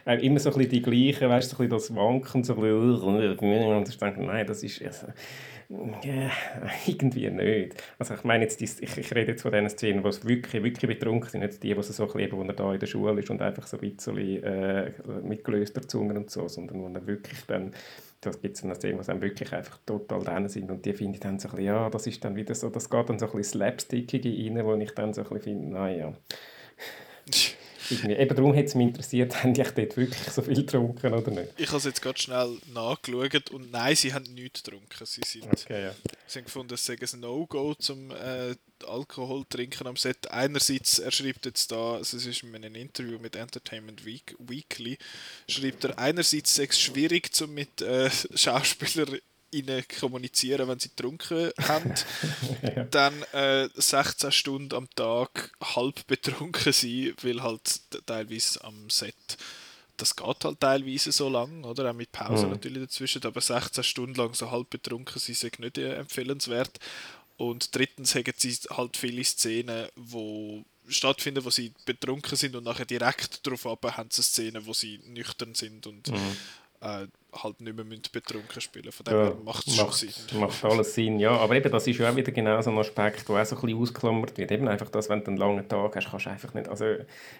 [0.23, 3.89] immer so ein bisschen die gleichen, weißt du, so das Wanken, so ein bisschen, und
[3.89, 5.09] ich denke, nein, das ist, also,
[6.03, 6.31] ja,
[6.87, 7.83] irgendwie nicht.
[7.99, 10.89] Also ich meine jetzt, ich, ich rede jetzt von den Szenen, wo es wirklich, wirklich
[10.89, 13.31] betrunken sind, nicht die, die so ein bisschen, wo er da in der Schule ist
[13.31, 17.41] und einfach so ein bisschen äh, mit gelöster Zunge und so, sondern wo er wirklich
[17.47, 17.73] dann
[18.27, 21.15] das gibt es eine Szene, wo sie wirklich einfach total drin sind und die finde
[21.15, 23.27] ich dann so ein bisschen, ja, das ist dann wieder so, das geht dann so
[23.27, 26.13] ein bisschen slapstickige rein, wo ich dann so ein bisschen finde, naja.
[27.91, 28.15] Irgendwie.
[28.15, 31.53] Eben darum hat es mich interessiert, haben die dort wirklich so viel getrunken oder nicht?
[31.57, 35.07] Ich habe es jetzt gerade schnell nachgeschaut und nein, sie haben nichts getrunken.
[35.07, 35.95] Sie, sind, okay, ja.
[36.27, 38.55] sie haben gefunden, es sei ein No-Go zum äh,
[38.87, 40.31] Alkohol trinken am Set.
[40.31, 44.99] Einerseits, er schreibt jetzt da, also es ist in einem Interview mit Entertainment Week, Weekly,
[45.49, 49.19] schreibt er, einerseits sei es schwierig, zum mit äh, Schauspielern
[49.55, 51.95] ihnen kommunizieren, wenn sie getrunken haben.
[52.77, 52.85] ja.
[52.85, 59.15] Dann äh, 16 Stunden am Tag halb betrunken sein, weil halt teilweise am Set
[59.97, 61.91] das geht halt teilweise so lang, oder?
[61.91, 62.53] Auch mit Pause mhm.
[62.53, 66.79] natürlich dazwischen, aber 16 Stunden lang so halb betrunken sein ist nicht äh, empfehlenswert.
[67.37, 72.85] Und drittens haben sie halt viele Szenen, wo stattfinden, wo sie betrunken sind und nachher
[72.85, 76.37] direkt darauf ab haben sie Szenen, wo sie nüchtern sind und mhm.
[76.81, 77.07] äh,
[77.43, 78.93] halt nicht mehr betrunken spielen.
[78.93, 80.41] Von dem ja, macht es schon Sinn.
[80.41, 81.33] Macht alles Sinn, ja.
[81.33, 83.63] Aber eben, das ist ja auch wieder genau so ein Aspekt, der auch so ein
[83.63, 84.53] bisschen ausgeklammert wird.
[84.53, 86.85] Eben einfach das, wenn du einen langen Tag hast, kannst du einfach nicht, also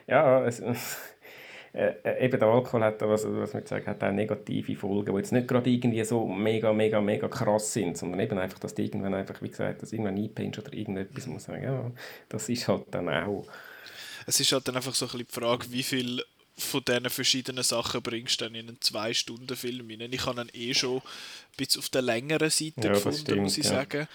[0.07, 0.61] ja, es,
[1.73, 5.19] äh, äh, eben der Alkohol hat, was, was man sagen, hat auch negative Folgen, die
[5.19, 8.83] jetzt nicht gerade irgendwie so mega, mega, mega krass sind, sondern eben einfach, dass du
[8.83, 11.91] irgendwann einfach, wie gesagt, dass irgendwann einpennst oder irgendetwas, muss sagen, ja,
[12.29, 13.45] das ist halt dann auch...
[14.27, 16.23] Es ist halt dann einfach so ein bisschen die Frage, wie viel
[16.57, 20.13] von diesen verschiedenen Sachen bringst du dann in einen Zwei-Stunden-Film rein.
[20.13, 21.03] Ich habe ihn eh schon ein
[21.57, 23.71] bisschen auf der längeren Seite ja, gefunden, stimmt, muss ich ja.
[23.71, 24.09] sagen.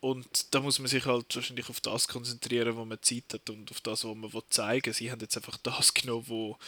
[0.00, 3.70] Und da muss man sich halt wahrscheinlich auf das konzentrieren, wo man Zeit hat und
[3.70, 4.94] auf das, was man zeigen will.
[4.94, 6.58] Sie haben jetzt einfach das genommen, wo,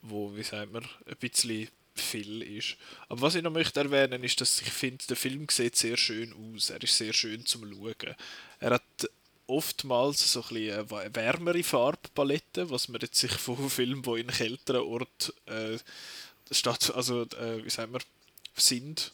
[0.00, 2.76] wo wie sagt man, ein bisschen viel ist.
[3.08, 6.32] Aber was ich noch möchte erwähnen, ist, dass ich finde, der Film sieht sehr schön
[6.32, 6.70] aus.
[6.70, 8.14] Er ist sehr schön zum Schauen.
[8.60, 9.10] Er hat
[9.52, 14.26] oftmals so ein bisschen eine wärmere Farbpalette, was man jetzt sich von Filmen, die in
[14.28, 15.78] kälteren Orten äh,
[16.50, 18.00] statt, also äh, wie sagen wir,
[18.54, 19.12] sind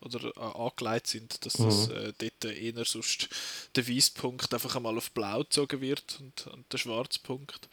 [0.00, 1.64] oder äh, angelegt sind, dass mhm.
[1.64, 3.28] das äh, dort eher sonst
[3.74, 7.68] der Weißpunkt einfach einmal auf blau gezogen wird und, und der Schwarzpunkt.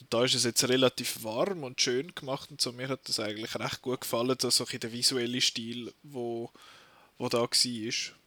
[0.00, 2.72] Und da ist es jetzt relativ warm und schön gemacht und so.
[2.72, 6.50] Mir hat das eigentlich recht gut gefallen, dass auch der visuelle Stil, wo,
[7.18, 8.19] wo da war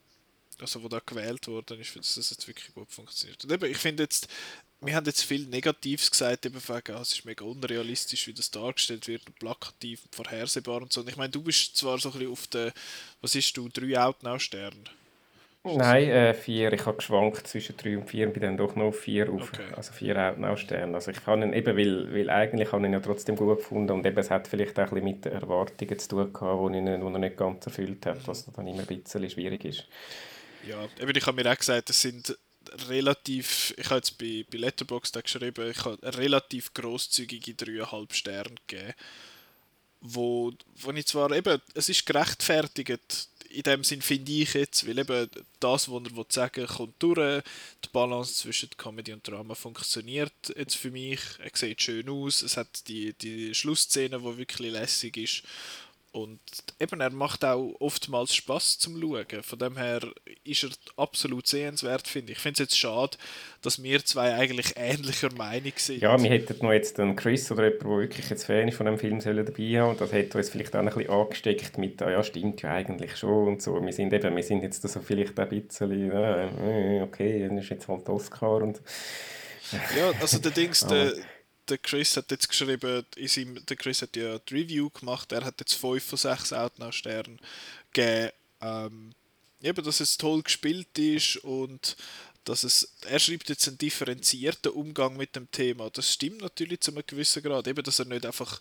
[0.63, 3.43] also wo da gewählt worden ist, dass das jetzt wirklich gut funktioniert.
[3.43, 4.27] Und eben, ich finde jetzt,
[4.81, 8.51] wir haben jetzt viel Negatives gesagt, eben wegen, ah, es ist mega unrealistisch, wie das
[8.51, 11.01] dargestellt wird, und plakativ und vorhersehbar und so.
[11.01, 12.73] Und ich meine, du bist zwar so ein bisschen auf der,
[13.21, 14.89] was ist du, drei Outnow-Stern?
[15.65, 16.73] Nein, äh, vier.
[16.73, 19.63] Ich habe geschwankt zwischen drei und vier und bin dann doch noch vier auf, okay.
[19.73, 20.93] also vier Outnow-Sterne.
[20.93, 23.93] Also ich kann ihn eben, weil, weil eigentlich habe ich ihn ja trotzdem gut gefunden
[23.93, 26.83] und eben es hat vielleicht auch ein bisschen mit Erwartungen zu tun gehabt, die, ich,
[26.83, 29.87] die er nicht ganz erfüllt hat, was dann immer ein bisschen schwierig ist.
[30.67, 32.37] Ja, eben, ich habe mir auch gesagt, es sind
[32.89, 38.93] relativ, ich habe jetzt bei, bei Letterboxd geschrieben, ich habe relativ grosszügige 3,5 Sterne gegeben.
[40.05, 44.97] Wo, wo ich zwar eben, es ist gerechtfertigt, in dem Sinn finde ich jetzt, weil
[44.97, 47.43] eben das, was er sagen kommt durch.
[47.83, 51.19] Die Balance zwischen Comedy und Drama funktioniert jetzt für mich.
[51.39, 52.41] Er sieht schön aus.
[52.41, 55.43] Es hat die, die Schlussszene, die wirklich lässig ist.
[56.13, 56.39] Und
[56.79, 59.41] eben, er macht auch oftmals Spaß zum Schauen.
[59.41, 59.99] Von dem her
[60.43, 62.37] ist er absolut sehenswert, finde ich.
[62.37, 63.17] Ich finde es jetzt schade,
[63.63, 66.03] dass wir zwei eigentlich ähnlicher Meinung sind.
[66.03, 68.99] Ja, wir hätten noch jetzt einen Chris oder jemanden, der wirklich jetzt Fan von dem
[68.99, 69.89] Film, sollen dabei haben.
[69.89, 73.17] Und das hätte uns vielleicht auch ein bisschen angesteckt mit, ah, ja, stimmt ja eigentlich
[73.17, 73.83] schon und so.
[73.83, 77.87] Wir sind eben, wir sind jetzt so vielleicht ein bisschen, äh, okay, dann ist jetzt
[77.87, 78.83] halt Oscar und...
[79.97, 81.15] Ja, also der Dings, der,
[81.69, 85.45] der Chris hat jetzt geschrieben, in seinem, der Chris hat ja die Review gemacht, er
[85.45, 87.39] hat jetzt 5 von 6 Outnow-Sternen
[87.91, 88.31] gegeben.
[88.61, 89.13] Ähm,
[89.61, 91.95] eben, dass es toll gespielt ist und
[92.43, 95.89] dass es, er schreibt jetzt einen differenzierten Umgang mit dem Thema.
[95.89, 97.67] Das stimmt natürlich zu einem gewissen Grad.
[97.67, 98.59] Eben, dass er nicht einfach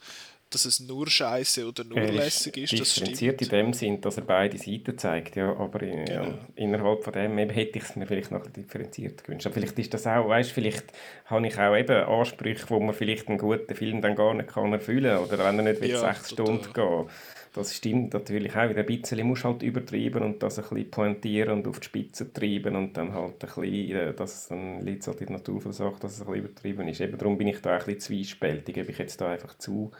[0.54, 2.78] dass es nur scheiße oder nur er lässig ist.
[2.78, 6.24] Das differenziert in dem Sinn, dass er beide Seiten zeigt, ja, aber in, genau.
[6.24, 9.46] ja, innerhalb von dem hätte ich es mir vielleicht noch differenziert gewünscht.
[9.46, 10.84] Aber vielleicht ist das auch, weißt, vielleicht
[11.26, 14.72] habe ich auch eben Ansprüche, wo man vielleicht einen guten Film dann gar nicht kann
[14.72, 16.30] erfüllen oder wenn er nicht ja, sechs.
[16.30, 17.06] Stunden geht.
[17.54, 18.60] Das stimmt natürlich auch.
[18.74, 22.76] Ein bisschen muss halt übertreiben und das ein bisschen pointieren und auf die Spitze treiben
[22.76, 25.82] und dann halt ein bisschen, äh, das dann liegt halt in der Natur von dass
[25.82, 27.00] es ein bisschen übertrieben ist.
[27.02, 29.90] Eben darum bin ich da ein bisschen zwiespältig, ob ich jetzt da einfach zu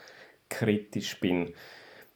[0.52, 1.52] kritisch bin.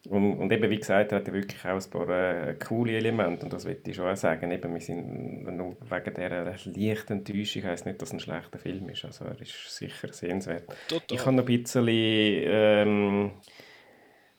[0.09, 3.53] Und, und eben, wie gesagt, er hat wirklich auch ein paar äh, coole Elemente und
[3.53, 4.51] das möchte ich schon auch sagen.
[4.51, 8.89] Eben, wir sind nur wegen dieser leichten Enttäuschung heisst nicht, dass es ein schlechter Film
[8.89, 9.05] ist.
[9.05, 10.69] Also er ist sicher sehenswert.
[10.89, 11.03] Total.
[11.11, 13.31] Ich habe noch ein bisschen ähm,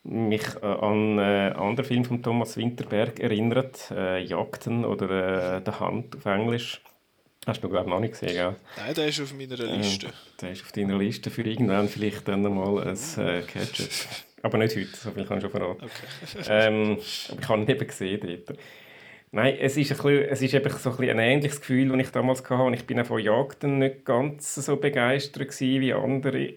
[0.04, 5.62] mich äh, an einen äh, anderen Film von Thomas Winterberg erinnert, äh, Jagden oder äh,
[5.66, 6.82] «The Hunt» auf Englisch.
[7.48, 8.56] Hast du, glaube ich, noch nicht gesehen, gell?
[8.76, 10.08] Nein, der ist auf meiner Liste.
[10.08, 13.90] Äh, der ist auf deiner Liste für irgendwann vielleicht dann nochmal ein äh, Catch-up.
[14.44, 15.86] Aber nicht heute, so viel kann ich schon verraten.
[15.86, 16.44] Okay.
[16.50, 18.60] ähm, aber ich habe ihn eben gesehen dort.
[19.32, 22.00] Nein, es ist, ein bisschen, es ist eben so ein, bisschen ein ähnliches Gefühl, das
[22.00, 22.64] ich damals hatte.
[22.64, 26.54] Und ich bin auch von Jagden nicht ganz so begeistert wie andere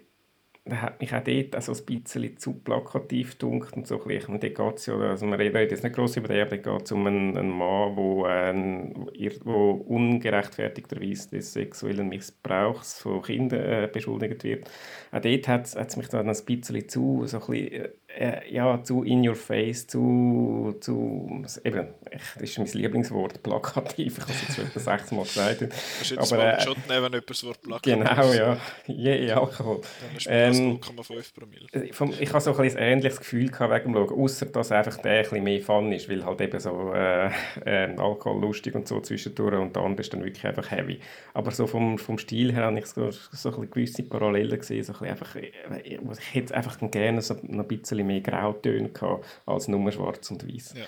[0.66, 4.40] der hat mich auch dort also ein bisschen zu plakativ gedunkt und so ein bisschen.
[4.86, 7.36] Ja, also wir reden jetzt nicht gross über den, aber dort geht es um einen,
[7.36, 14.70] einen Mann, der äh, wo ungerechtfertigterweise des sexuellen Missbrauchs von Kindern äh, beschuldigt wird.
[15.12, 19.02] Auch dort hat es mich dann ein bisschen zu, so ein bisschen, äh, ja, zu
[19.02, 24.72] in your face, zu, zu eben, das ist mein Lieblingswort, plakativ, ich habe es jetzt
[24.72, 25.62] schon sechsmal gesagt.
[25.62, 29.32] Das ist jetzt aber, äh, schon wenn jemand das Wort plakativ Genau, ja, je, je
[29.32, 29.80] Alkohol.
[30.00, 32.20] Dann ist ähm, 0,5 Promille.
[32.20, 35.12] Ich habe so ein, ein ähnliches Gefühl gehabt wegen dem Schauen, außer dass einfach der
[35.12, 37.30] ein bisschen mehr Fun ist, weil halt eben so äh,
[37.64, 41.00] äh, Alkohol lustig und so zwischendurch und der andere ist dann wirklich einfach heavy.
[41.34, 44.92] Aber so vom, vom Stil her habe ich so, so ein gewisse Parallelen gesehen, so
[45.00, 45.50] ein einfach, äh,
[45.84, 50.74] ich hätte einfach gerne so ein bisschen mehr Grautöne gehabt, als nur schwarz und weiß.
[50.76, 50.86] Ja.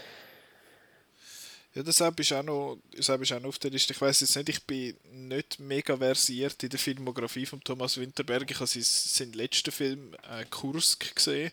[1.74, 3.94] Ja, deshalb ist auch noch, ist auch noch auf der Liste.
[3.94, 8.50] Ich weiß jetzt nicht, ich bin nicht mega versiert in der Filmografie von Thomas Winterberg.
[8.50, 11.50] Ich habe seinen letzten Film äh, Kursk gesehen.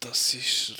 [0.00, 0.34] Das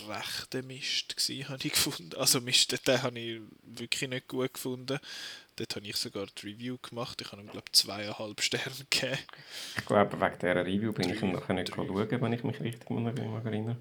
[0.07, 1.15] war recht ein Mist,
[1.49, 2.15] habe ich gefunden.
[2.17, 4.99] Also Mist, den habe ich wirklich nicht gut gefunden.
[5.57, 7.21] Dort habe ich sogar die Review gemacht.
[7.21, 9.19] Ich habe ihm, glaube ich, zweieinhalb Sterne gegeben.
[9.77, 13.77] Ich glaube, wegen dieser Review bin ich nachher nicht schauen, wenn ich mich richtig erinnere.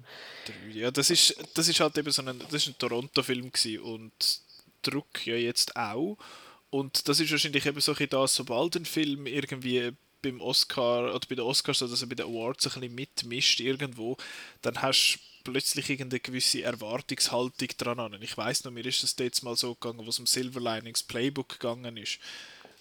[0.72, 3.50] Ja, das ist, das ist halt eben so ein, das ist ein Toronto-Film
[3.82, 4.40] und
[4.82, 6.18] Druck ja jetzt auch.
[6.68, 11.26] Und das ist wahrscheinlich eben so ein das, sobald ein Film irgendwie beim Oscar oder
[11.28, 14.16] bei den Oscars oder also bei den Awards ein bisschen mitmischt irgendwo,
[14.62, 18.22] dann hast du plötzlich irgendeine gewisse Erwartungshaltung dran an.
[18.22, 21.02] Ich weiß noch, mir ist es jetzt mal so gegangen, wo es um Silver Linings
[21.02, 22.18] Playbook gegangen ist.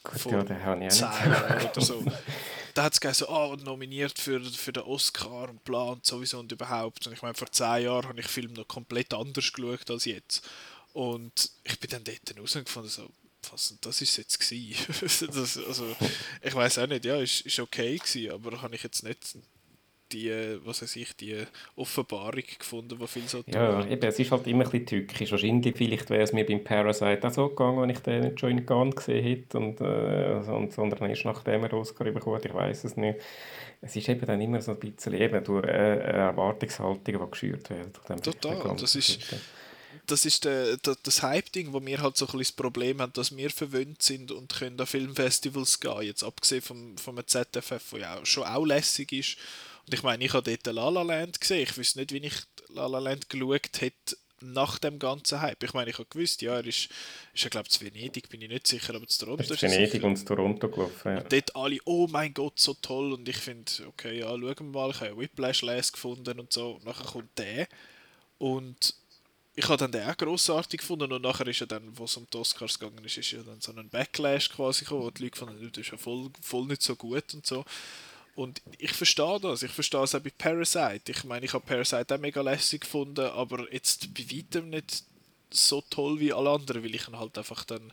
[0.04, 2.04] Gut, vor ja, den habe ich oder so.
[2.74, 6.40] da hat es gesagt, so, oh, nominiert für, für den Oscar und bla und sowieso
[6.40, 7.06] und überhaupt.
[7.06, 10.48] Und ich meine, vor zehn Jahren habe ich Film noch komplett anders geschaut als jetzt.
[10.94, 13.10] Und ich bin dann dort rausgefunden, so,
[13.52, 14.40] was das ist jetzt
[15.34, 15.96] das, also,
[16.42, 19.36] ich weiß auch nicht, ja, ist, ist okay gewesen, aber habe ich jetzt nicht
[20.12, 21.36] die, was weiß ich, die
[21.76, 25.32] Offenbarung gefunden, die viel so Ja, eben, es ist halt immer ein bisschen tückisch.
[25.32, 28.52] Wahrscheinlich, vielleicht wäre es mir beim Parasite auch so gegangen, wenn ich den nicht schon
[28.52, 32.98] in Gun gesehen hätte, und, äh, sondern erst nachdem er Oscar bekommen ich weiß es
[32.98, 33.20] nicht.
[33.82, 38.24] Es ist eben dann immer so ein bisschen eben durch äh, Erwartungshaltung, die geschürt wird.
[38.24, 39.20] Total, das ist
[40.12, 43.14] das ist der, der, das Hype-Ding, wo wir halt so ein bisschen das Problem haben,
[43.14, 47.98] dass wir verwöhnt sind und können an Filmfestivals gehen, jetzt abgesehen vom, vom ZFF, wo
[47.98, 49.38] ja schon auch lässig ist
[49.90, 51.64] und ich meine, ich habe dort La La Land gesehen.
[51.64, 52.36] Ich wüsste nicht, wie ich
[52.68, 55.64] La La Land geschaut hätte nach dem ganzen Hype.
[55.64, 56.90] Ich meine, ich habe gewusst, ja, er ist,
[57.34, 60.04] ist ja, glaube ich, zu Venedig, bin ich nicht sicher, aber zu Toronto ist Venedig
[60.04, 61.22] und zu Toronto gelaufen, ja.
[61.22, 63.14] Und dort alle, oh mein Gott, so toll.
[63.14, 66.74] Und ich finde, okay, ja, schauen wir mal, ich habe Whiplash Les gefunden und so.
[66.74, 67.68] Und nachher kommt der.
[68.38, 68.94] Und
[69.60, 72.26] ich habe dann den auch grossartig gefunden und nachher ist ja dann, wo es um
[72.32, 75.38] die Oscars gegangen ist, ist ja dann so ein Backlash quasi gekommen, wo die Leute
[75.38, 77.66] fanden, das ist ja voll, voll nicht so gut und so.
[78.36, 81.12] Und ich verstehe das, ich verstehe es auch bei Parasite.
[81.12, 85.04] Ich meine, ich habe Parasite auch mega lässig gefunden, aber jetzt bei weitem nicht
[85.52, 87.92] so toll wie alle anderen, weil ich ihn halt einfach dann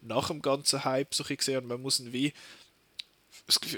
[0.00, 2.32] nach dem ganzen Hype so gesehen und man muss ihn wie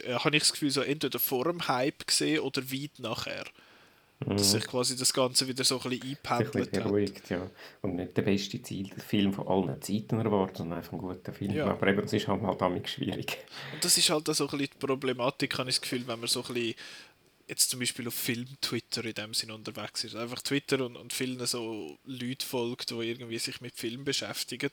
[0.04, 3.46] äh, habe ich das Gefühl, so entweder vor dem Hype gesehen oder weit nachher.
[4.20, 4.36] Mhm.
[4.36, 6.84] Dass sich quasi das Ganze wieder so ein bisschen eingependelt hat.
[6.84, 7.50] beruhigt, ja.
[7.82, 8.60] Und nicht der beste
[9.06, 11.52] Film von allen Zeiten erwartet, sondern einfach ein guter Film.
[11.52, 11.66] Ja.
[11.66, 13.38] Aber eben, das ist halt, halt damit schwierig.
[13.72, 16.28] Und das ist halt so ein bisschen die Problematik, habe ich das Gefühl, wenn man
[16.28, 16.74] so ein bisschen
[17.46, 20.16] jetzt zum Beispiel auf Film-Twitter in dem Sinn unterwegs ist.
[20.16, 24.70] Einfach Twitter und, und vielen so Leute folgt, die irgendwie sich mit Film beschäftigen.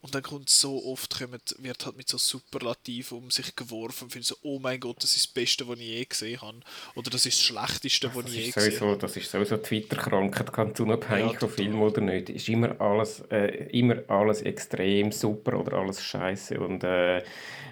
[0.00, 4.10] Und dann kommt so oft, kommt, wird halt mit so Superlativ um sich geworfen und
[4.10, 6.60] findet so, oh mein Gott, das ist das Beste, was ich je gesehen habe.
[6.94, 8.98] Oder das ist das Schlechteste, was ich je gesehen habe.
[8.98, 12.30] Das ist sowieso Twitter-Krankheit, ganz unabhängig ja, von Film oder nicht.
[12.30, 17.22] Ist immer alles, äh, immer alles extrem super oder alles scheiße und äh,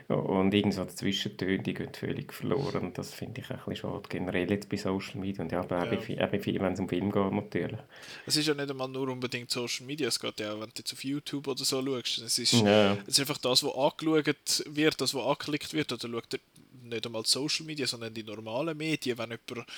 [0.09, 2.82] und irgendwo Zwischentöne, die gehen völlig verloren.
[2.82, 5.42] Und das finde ich ein bisschen schade, generell jetzt bei Social Media.
[5.42, 5.98] Und ja, aber ja.
[5.98, 7.80] auch, wenn es um Film geht, natürlich.
[8.26, 10.78] Es ist ja nicht einmal nur unbedingt Social Media, es geht ja auch, wenn du
[10.78, 12.18] jetzt auf YouTube oder so schaust.
[12.18, 12.94] Es ist, ja.
[13.07, 15.92] es ist einfach das, was angeschaut wird, das, was angeklickt wird.
[15.92, 16.40] Oder schaut
[16.88, 19.68] nicht einmal Social Media, sondern die normalen Medien, wenn jemand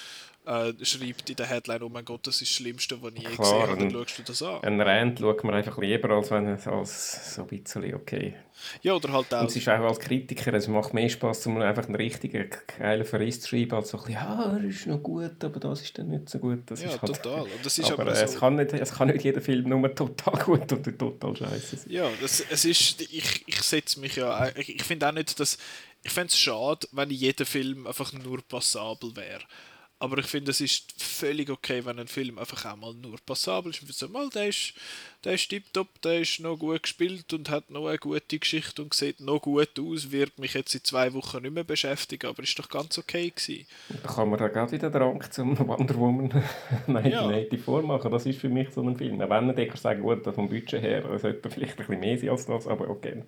[0.47, 3.37] äh, schreibt in der Headline, oh mein Gott, das ist das Schlimmste, was ich je
[3.37, 4.63] gesehen habe, dann schaust du das an.
[4.63, 8.35] Ein Rant schaut man einfach lieber, als wenn es als so ein bisschen okay.
[8.83, 9.41] Ja, oder halt auch...
[9.41, 13.05] Und es ist auch als Kritiker, es macht mehr Spaß, um einfach einen richtigen, geilen
[13.05, 15.99] Verriss zu schreiben, als so ein bisschen, ja, er ist noch gut, aber das ist
[15.99, 16.61] dann nicht so gut.
[16.67, 17.23] Das ja, ist halt...
[17.23, 17.43] total.
[17.43, 18.25] Und das ist aber, aber so...
[18.25, 21.91] es, kann nicht, es kann nicht jeder Film nur total gut oder total scheiße sein.
[21.91, 23.01] Ja, das, es ist...
[23.01, 24.49] Ich, ich setze mich ja...
[24.57, 25.59] Ich, ich finde auch nicht, dass...
[26.05, 29.43] Ich fände es schade, wenn jeder Film einfach nur passabel wäre.
[29.99, 33.71] Aber ich finde, es ist völlig okay, wenn ein Film einfach auch mal nur passabel
[33.71, 33.81] ist.
[33.81, 34.75] Und so, mal, der ist,
[35.25, 38.93] der ist tiptop, der ist noch gut gespielt und hat noch eine gute Geschichte und
[38.93, 42.59] sieht noch gut aus, wird mich jetzt in zwei Wochen nicht mehr beschäftigen, aber ist
[42.59, 43.67] doch ganz okay gewesen.
[44.03, 46.31] Da kann man da gerade wieder Drang zum Wonder Woman
[46.87, 47.59] 1980 ja.
[47.65, 48.11] vormachen.
[48.11, 49.19] Das ist für mich so ein Film.
[49.19, 52.67] Wenn ich sagen gut, vom Budget her sollte vielleicht ein bisschen mehr sein als das,
[52.67, 53.25] aber okay.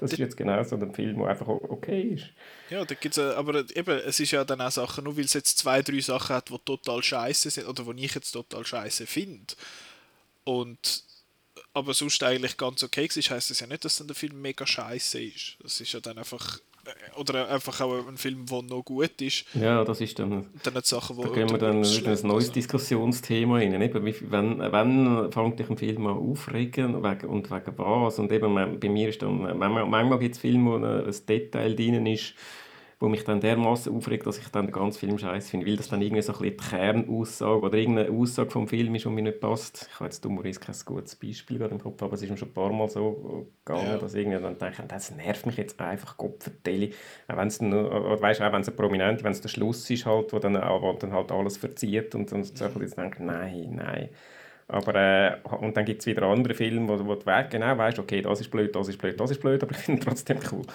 [0.00, 2.26] Das ist jetzt genau so ein Film, der einfach okay ist.
[2.70, 5.58] Ja, da gibt's, aber eben, es ist ja dann auch Sachen, nur weil es jetzt
[5.58, 9.54] zwei, drei Sachen hat, die total scheiße sind, oder die ich jetzt total scheiße finde.
[10.42, 11.04] Und
[11.76, 14.66] aber sonst eigentlich ganz okay ist, heisst das ja nicht, dass dann der Film mega
[14.66, 15.58] scheiße ist.
[15.62, 19.44] Das ist ja dann einfach äh, oder einfach auch ein Film, der noch gut ist.
[19.52, 20.46] Ja, das ist dann.
[20.62, 23.78] dann nicht Sachen, wo da gehen wir dann wieder ein neues Diskussionsthema rein.
[23.82, 28.18] Eben, wenn, wenn fängt dich ein Film an aufregen und wegen was?
[28.18, 32.06] Und eben, bei mir ist dann, manchmal, manchmal gibt es Filme, wo ein Detail drin
[32.06, 32.32] ist,
[32.98, 36.00] wo mich dann dermaßen aufregt, dass ich dann ganz Film scheiße finde, weil das dann
[36.00, 39.40] irgendwie so ein bisschen die Kernaussage oder irgendeine Aussage vom Film ist, die mir nicht
[39.40, 39.88] passt.
[39.90, 42.48] Ich habe jetzt dummerweise kein gutes Beispiel gerade im Kopf, aber es ist mir schon
[42.48, 43.98] ein paar Mal so gegangen, ja.
[43.98, 46.90] dass irgendwie dann denke, das nervt mich jetzt einfach, Gott vertelle.
[47.28, 50.32] Auch wenn es oder weißt, auch wenn es prominent, wenn es der Schluss ist halt,
[50.32, 54.08] wo dann, wo dann halt alles verzieht und, und so, jetzt denke nein, nein.
[54.68, 58.20] Aber, äh, und dann gibt es wieder andere Filme, wo, wo du genau weißt, okay,
[58.20, 60.66] das ist blöd, das ist blöd, das ist blöd, aber ich finde trotzdem cool.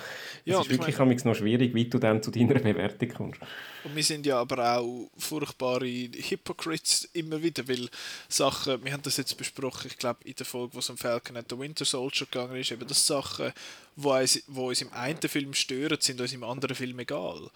[0.45, 3.41] Ja, es ist wirklich meine, noch schwierig, wie du dann zu deiner Bewertung kommst.
[3.83, 7.89] Und wir sind ja aber auch furchtbare Hypocrites immer wieder, weil
[8.29, 11.35] Sachen, wir haben das jetzt besprochen, ich glaube in der Folge, wo es um Falcon
[11.35, 13.51] and the Winter Soldier gegangen ist, eben das Sachen,
[13.97, 17.49] wo uns, wo uns im einen Film stören, sind uns im anderen Film egal.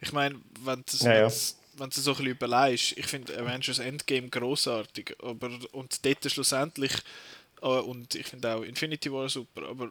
[0.00, 1.30] Ich meine, wenn das, ja, ja
[1.80, 6.92] wenn du so ein bisschen überlegst, ich finde Avengers Endgame großartig, aber und dort schlussendlich
[7.62, 9.90] äh, und ich finde auch Infinity War super, aber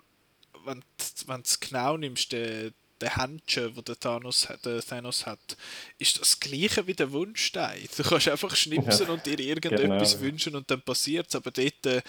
[0.66, 0.84] wenn
[1.26, 2.72] wenn du es genau nimmst, der
[3.02, 5.58] der Händchen, wo der Thanos, der Thanos hat,
[5.98, 7.88] ist das gleiche wie der Wunschstein.
[7.96, 10.24] Du kannst einfach schnipsen ja, und dir irgendetwas genau.
[10.24, 12.02] wünschen und dann passiert es, aber dort äh,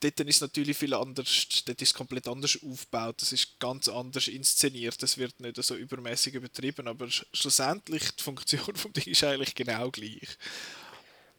[0.00, 3.88] dort ist es natürlich viel anders, dort ist es komplett anders aufgebaut, das ist ganz
[3.88, 9.24] anders inszeniert, das wird nicht so übermäßig übertrieben, aber schlussendlich die Funktion vom Ding ist
[9.24, 10.38] eigentlich genau gleich.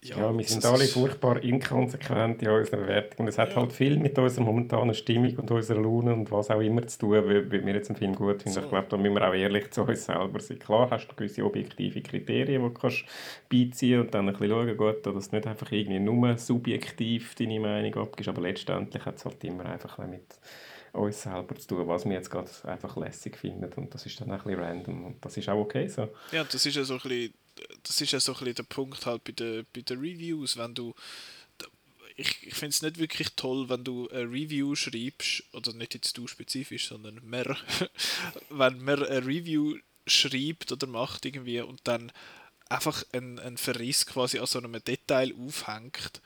[0.03, 3.19] Ja, ja wir sind alle furchtbar inkonsequent in unserer Bewertung.
[3.19, 3.57] Und es hat ja.
[3.57, 7.29] halt viel mit unserer momentanen Stimmung und unserer Laune und was auch immer zu tun,
[7.29, 8.55] wie wir jetzt einen Film gut finden.
[8.55, 8.61] So.
[8.61, 10.57] Ich glaube, da müssen wir auch ehrlich zu uns selber sein.
[10.57, 13.05] Klar hast du gewisse objektive Kriterien, die du kannst
[13.47, 17.59] beiziehen und dann ein bisschen schauen, gut, dass du nicht einfach irgendwie nur subjektiv deine
[17.59, 20.25] Meinung abgibst, aber letztendlich hat es halt immer einfach mit
[20.93, 24.31] uns selber zu tun, was wir jetzt gerade einfach lässig finden und das ist dann
[24.31, 26.09] ein bisschen random und das ist auch okay so.
[26.31, 27.33] Ja, das ist ja so ein bisschen
[27.83, 30.73] das ist ja so ein bisschen der Punkt halt bei den, bei den Reviews, wenn
[30.73, 30.93] du
[32.17, 36.17] ich, ich finde es nicht wirklich toll, wenn du ein Review schreibst, oder nicht jetzt
[36.17, 37.57] du spezifisch, sondern mehr,
[38.49, 39.77] wenn man ein Review
[40.07, 42.11] schreibt oder macht irgendwie und dann
[42.69, 46.21] einfach einen, einen Verriss quasi an so einem Detail aufhängt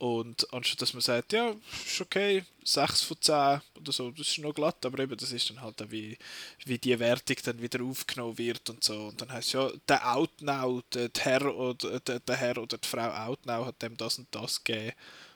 [0.00, 4.38] Und anstatt dass man sagt, ja, ist okay, 6 von 10 oder so, das ist
[4.38, 6.16] noch glatt, aber eben, das ist dann halt auch wie,
[6.64, 9.08] wie die Wertung dann wieder aufgenommen wird und so.
[9.08, 13.10] Und dann heißt ja, der Outnow, der Herr oder der, der Herr oder die Frau
[13.10, 14.94] Outnow hat dem das und das gegeben.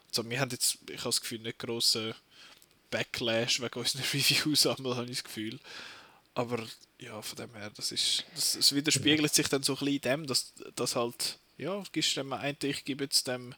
[0.08, 2.14] Also wir haben jetzt, ich habe das Gefühl, nicht grossen
[2.90, 5.60] Backlash wegen unseren Reviews, aber habe ich das Gefühl.
[6.32, 6.64] Aber
[6.98, 10.00] ja, von dem her, das ist, das, das widerspiegelt sich dann so ein bisschen in
[10.00, 13.54] dem, dass, dass halt, ja, gibst dem einen, ich gebe jetzt dem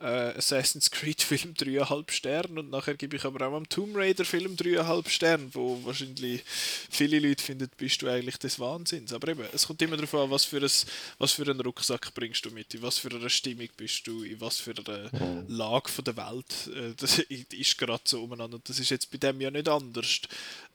[0.00, 4.24] äh, Assassin's Creed Film 3,5 Sterne und nachher gebe ich aber auch am Tomb Raider
[4.24, 9.12] Film 3,5 Sterne, wo wahrscheinlich viele Leute finden, bist du eigentlich des Wahnsinns.
[9.12, 10.70] Aber eben, es kommt immer darauf an, was für, ein,
[11.18, 14.40] was für einen Rucksack bringst du mit, in was für einer Stimmung bist du, in
[14.40, 15.44] was für einer mhm.
[15.48, 16.74] Lage von der Welt.
[16.74, 18.56] Äh, das ist gerade so umeinander.
[18.56, 20.20] Und das ist jetzt bei dem ja nicht anders.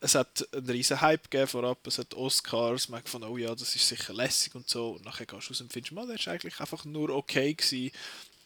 [0.02, 3.56] Es hat einen riesen Hype gegeben vorab, es hat Oscars, man hat gefunden, oh ja,
[3.56, 4.92] das ist sicher lässig und so.
[4.92, 7.92] Und nachher gehst du aus und findest, man, der ist eigentlich einfach nur okay gewesen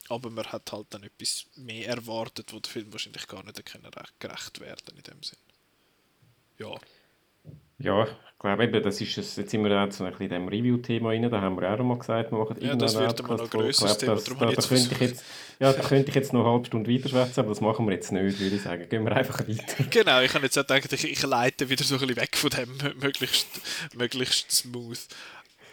[0.09, 3.63] aber man hat halt dann etwas mehr erwartet, wo der Film wahrscheinlich gar nicht
[4.19, 5.37] gerecht werden in dem Sinn.
[6.57, 6.75] Ja.
[7.81, 10.31] Ja, ich glaube eben, das ist es, jetzt sind wir auch so ein bisschen in
[10.31, 13.37] dem Review-Thema rein, da haben wir auch mal gesagt, wir machen Ja, das wird immer
[13.37, 15.23] noch grösseres Thema, das, da, da, könnte ich jetzt,
[15.59, 18.11] Ja, da könnte ich jetzt noch eine halbe Stunde weiterschwätzen, aber das machen wir jetzt
[18.11, 18.87] nicht, würde ich sagen.
[18.89, 19.83] Gehen wir einfach weiter.
[19.89, 22.49] Genau, ich habe jetzt auch gedacht, ich, ich leite wieder so ein bisschen weg von
[22.49, 23.47] dem, möglichst,
[23.95, 24.99] möglichst smooth.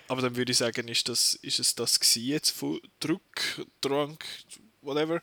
[0.08, 4.24] Aber dann würde ich sagen, ist, das, ist es das jetzt von Druck, Drunk,
[4.82, 5.20] whatever.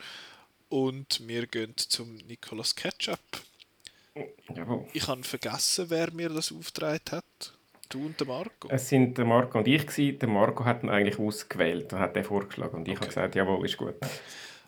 [0.70, 3.20] Und wir gehen zum Nicolas Ketchup.
[4.54, 4.88] Jawohl.
[4.94, 7.54] Ich habe vergessen, wer mir das aufgetragen hat.
[7.90, 8.70] Du und der Marco?
[8.70, 9.86] Es sind der Marco und ich.
[9.86, 10.20] Gewesen.
[10.20, 12.78] Der Marco hat ihn eigentlich ausgewählt und hat den vorgeschlagen.
[12.78, 13.02] Und ich okay.
[13.02, 13.96] habe gesagt, jawohl, ist gut.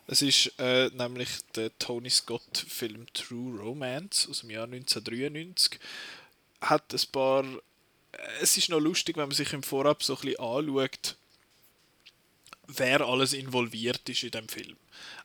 [0.06, 5.80] Es ist äh, nämlich der Tony Scott-Film True Romance aus dem Jahr 1993.
[6.60, 7.44] Hat ein paar
[8.40, 11.16] es ist noch lustig, wenn man sich im Vorab so ein bisschen anschaut,
[12.68, 14.76] wer alles involviert ist in dem Film.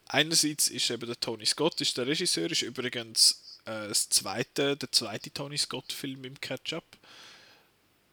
[0.08, 4.92] Einerseits ist eben der Tony Scott, ist der Regisseur, ist übrigens äh, das zweite, der
[4.92, 6.86] zweite Tony Scott-Film im Catch-up.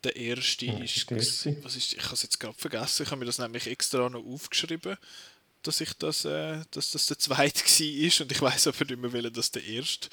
[0.05, 3.27] Der erste ja, ist, was ist, ich habe es jetzt gerade vergessen, ich habe mir
[3.27, 4.97] das nämlich extra noch aufgeschrieben
[5.63, 9.13] dass ich das, äh, dass das der zweite war und ich weiß aber nicht mehr,
[9.13, 10.09] welcher das der erste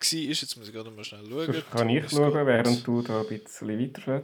[0.00, 0.18] war.
[0.18, 1.52] Jetzt muss ich gerade mal schnell schauen.
[1.52, 4.22] Das kann ich schauen, während du da ein bisschen weiter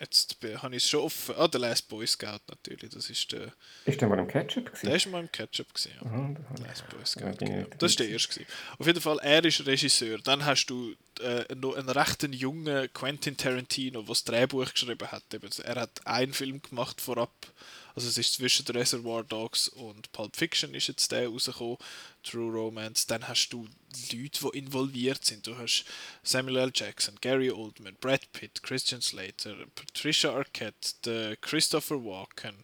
[0.00, 1.34] Jetzt habe ich es schon offen.
[1.36, 2.90] Ah, der Last Boy Scout natürlich.
[2.90, 3.52] Das ist der.
[3.84, 4.86] Ist der mal im Ketchup gewesen?
[4.86, 6.06] Der ist mal im Ketchup gewesen, ja.
[6.06, 6.34] Aha,
[6.66, 7.36] Last Boy Scout.
[7.36, 7.66] Genau.
[7.78, 8.32] Das war der erste.
[8.32, 8.50] Gewesen.
[8.78, 10.18] Auf jeden Fall, er ist Regisseur.
[10.24, 15.24] Dann hast du äh, noch einen recht jungen Quentin Tarantino, der das Drehbuch geschrieben hat.
[15.64, 17.34] Er hat einen Film gemacht vorab
[18.00, 21.76] also es ist zwischen Reservoir Dogs und Pulp Fiction ist jetzt der rausgekommen,
[22.22, 23.06] True Romance.
[23.06, 23.68] Dann hast du
[24.10, 25.46] Leute, die involviert sind.
[25.46, 25.84] Du hast
[26.22, 26.72] Samuel L.
[26.74, 32.54] Jackson, Gary Oldman, Brad Pitt, Christian Slater, Patricia Arquette, Christopher Walken,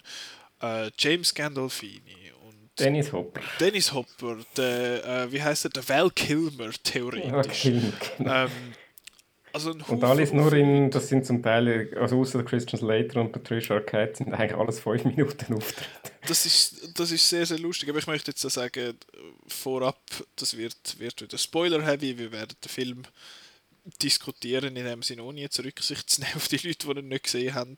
[0.63, 3.43] äh, James Gandolfini und Dennis Hopper.
[3.61, 7.61] Dennis Hopper, der, äh, wie heißt er, der Val Kilmer theoretisch.
[7.61, 8.45] Kilmer, genau.
[8.45, 8.51] ähm,
[9.57, 13.77] also und alles nur in, das sind zum Teil, also außer Christian Slater und Patricia
[13.77, 16.11] Arquette sind eigentlich alles 5 Minuten Auftritte.
[16.29, 18.99] Das ist, das ist sehr, sehr lustig, aber ich möchte jetzt sagen,
[19.49, 19.99] vorab,
[20.37, 23.03] das wird, wird wieder Spoiler-heavy, wir werden den Film
[24.03, 27.25] diskutieren, in dem Sinne ohne jetzt Rücksicht zu nehmen auf die Leute, die ihn nicht
[27.25, 27.77] gesehen haben.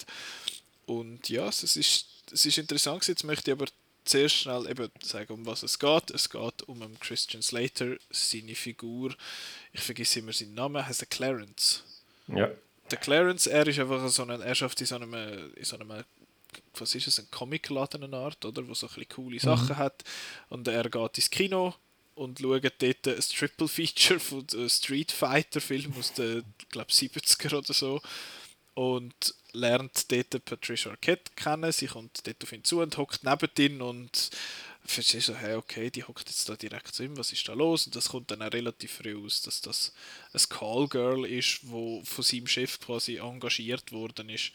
[0.86, 3.66] Und ja, es ist, es ist interessant, jetzt möchte ich aber
[4.08, 6.10] zuerst schnell eben sagen, um was es geht.
[6.10, 9.14] Es geht um einen Christian Slater, seine Figur,
[9.72, 11.84] ich vergesse immer seinen Namen, heißt er Clarence.
[12.28, 12.50] Ja.
[12.90, 15.14] Der Clarence, er ist einfach so ein, er schafft in so einem,
[15.54, 16.04] in so einem
[16.74, 19.78] was ist es, ein Comicladen eine Art, oder, wo so ein bisschen coole Sachen mhm.
[19.78, 20.04] hat
[20.48, 21.74] und er geht ins Kino
[22.14, 27.72] und schaut dort ein Triple Feature von Street Fighter Film aus den, glaube 70er oder
[27.72, 28.00] so
[28.78, 31.72] und lernt dort Patricia Arquette kennen.
[31.72, 34.30] Sie kommt dort auf ihn zu und hockt neben ihn und
[34.84, 37.86] verstehst so, hey, okay, die hockt jetzt da direkt zu ihm, was ist da los?
[37.86, 39.92] Und das kommt dann auch relativ früh aus, dass das
[40.32, 44.52] ein Callgirl ist, wo von seinem Chef quasi engagiert worden ist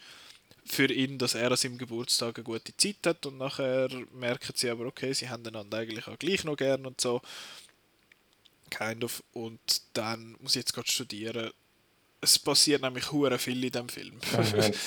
[0.64, 4.70] für ihn, dass er an seinem Geburtstag eine gute Zeit hat und nachher merken sie
[4.70, 7.20] aber, okay, sie haben einander eigentlich auch gleich noch gern und so.
[8.70, 9.22] Kind of.
[9.34, 11.52] Und dann muss ich jetzt gerade studieren
[12.24, 14.14] es passiert nämlich hure viel in dem Film.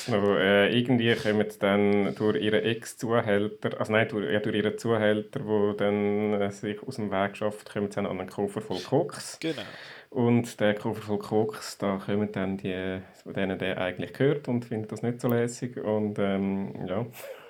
[0.08, 5.40] noch, äh, irgendwie kommen dann durch ihren Ex-Zuhälter, also nein, durch, ja, durch ihren Zuhälter,
[5.40, 8.80] der dann äh, sich aus dem Weg schafft, kommen sie dann an einen Koffer voll
[8.80, 9.38] Koks.
[9.40, 9.62] Genau.
[10.10, 14.92] Und der Koffer voll Koks, da kommen dann die, denen der eigentlich gehört und findet
[14.92, 17.06] das nicht so lässig und ähm, ja.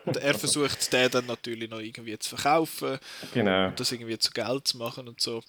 [0.05, 2.99] Und er versucht den dann natürlich noch irgendwie zu verkaufen
[3.33, 3.67] genau.
[3.67, 5.41] und das irgendwie zu Geld zu machen und so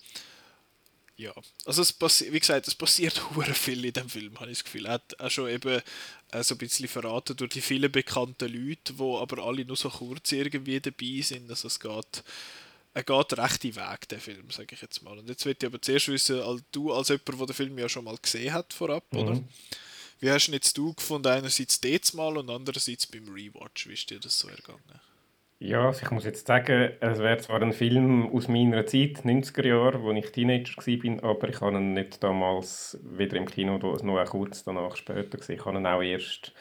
[1.18, 4.58] ja, also es passiert, wie gesagt, es passiert hure viel in dem Film, habe ich
[4.58, 4.86] das Gefühl.
[4.86, 5.82] Er hat auch schon eben
[6.30, 9.90] äh, so ein bisschen verraten durch die vielen bekannten Leute, die aber alle nur so
[9.90, 11.50] kurz irgendwie dabei sind.
[11.50, 12.22] Also es geht
[12.94, 15.18] er geht recht in Weg, der Film, sage ich jetzt mal.
[15.18, 17.88] Und jetzt möchte ich aber zuerst wissen, als du als jemand, der den Film ja
[17.88, 19.18] schon mal gesehen hat vorab, mhm.
[19.18, 19.44] oder?
[20.20, 23.86] Wie hast du jetzt du gefunden, einerseits jetzt mal und andererseits beim Rewatch?
[23.86, 25.00] Wie ist dir das so ergangen?
[25.61, 29.66] Ja, also ich muss jetzt sagen, es wäre zwar ein Film aus meiner Zeit, 90er
[29.66, 34.24] Jahre, wo ich Teenager war, aber ich habe ihn nicht damals wieder im Kino, noch
[34.26, 35.56] kurz danach später gesehen.
[35.56, 36.52] Ich habe ihn auch erst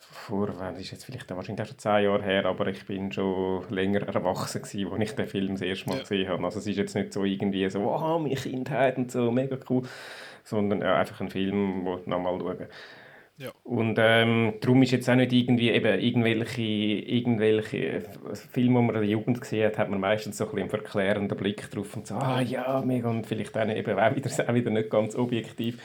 [0.00, 4.02] vor, das ist jetzt vielleicht wahrscheinlich schon zehn Jahre her, aber ich bin schon länger
[4.08, 6.00] erwachsen gewesen, als ich den Film das erste Mal ja.
[6.02, 6.44] gesehen habe.
[6.44, 9.84] Also es ist jetzt nicht so irgendwie so, oh, meine Kindheit und so, mega cool,
[10.42, 12.68] sondern ja, einfach ein Film, wo ich nochmal schaue.
[13.64, 18.02] Und ähm, darum ist jetzt auch nicht irgendwie eben irgendwelche, irgendwelche
[18.50, 20.70] Filme, die man in der Jugend gesehen hat, hat man meistens so ein bisschen einen
[20.70, 24.54] verklärenden Blick drauf und so, ah ja, mega, und vielleicht dann eben auch wieder, auch
[24.54, 25.78] wieder nicht ganz objektiv.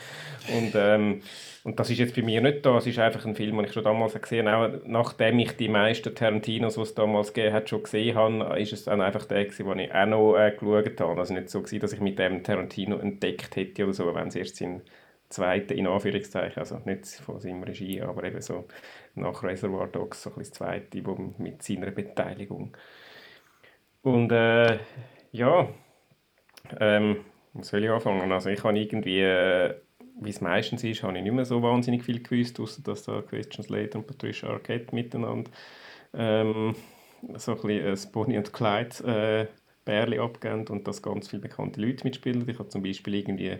[0.58, 1.22] Und, ähm,
[1.64, 3.74] und das ist jetzt bei mir nicht da, es ist einfach ein Film, den ich
[3.74, 7.70] schon damals gesehen habe, auch nachdem ich die meisten Tarantinos, die es damals gegeben hat,
[7.70, 11.00] schon gesehen habe, ist es dann einfach der gewesen, den ich auch noch äh, geschaut
[11.00, 11.20] habe.
[11.20, 14.36] Also nicht so gewesen, dass ich mit dem Tarantino entdeckt hätte oder so, wenn es
[14.36, 14.82] erst sind
[15.30, 18.68] zweite, in Anführungszeichen, also nicht von seinem Regie, aber eben so
[19.16, 22.76] nach Reservoir Dogs so ein das zweite wo mit seiner Beteiligung.
[24.02, 24.80] Und äh,
[25.32, 25.68] ja,
[26.80, 27.18] ähm,
[27.54, 28.32] was soll ich anfangen?
[28.32, 29.76] Also ich habe irgendwie, äh,
[30.22, 33.22] wie es meistens ist, habe ich nicht mehr so wahnsinnig viel gewusst, außer dass da
[33.22, 35.52] Christian Slater und Patricia Arquette miteinander
[36.14, 36.76] ähm,
[37.36, 39.48] so ein bisschen ein Bonnie und Clyde äh,
[39.86, 42.48] Bärli abgeben und dass ganz viele bekannte Leute mitspielen.
[42.48, 43.58] Ich habe zum Beispiel irgendwie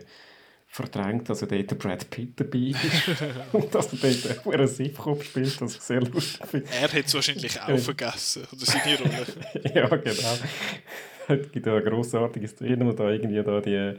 [0.68, 5.60] verdrängt, dass er dort Brad Pitt dabei ist und dass er dort einen Sifkopf spielt,
[5.60, 6.68] das ich sehr lustig finde.
[6.70, 9.26] Er hat es wahrscheinlich auch vergessen, oder seine Rolle.
[9.74, 10.38] ja, genau
[11.28, 13.94] es gibt eine grossartige Szene, wo da irgendwie da die,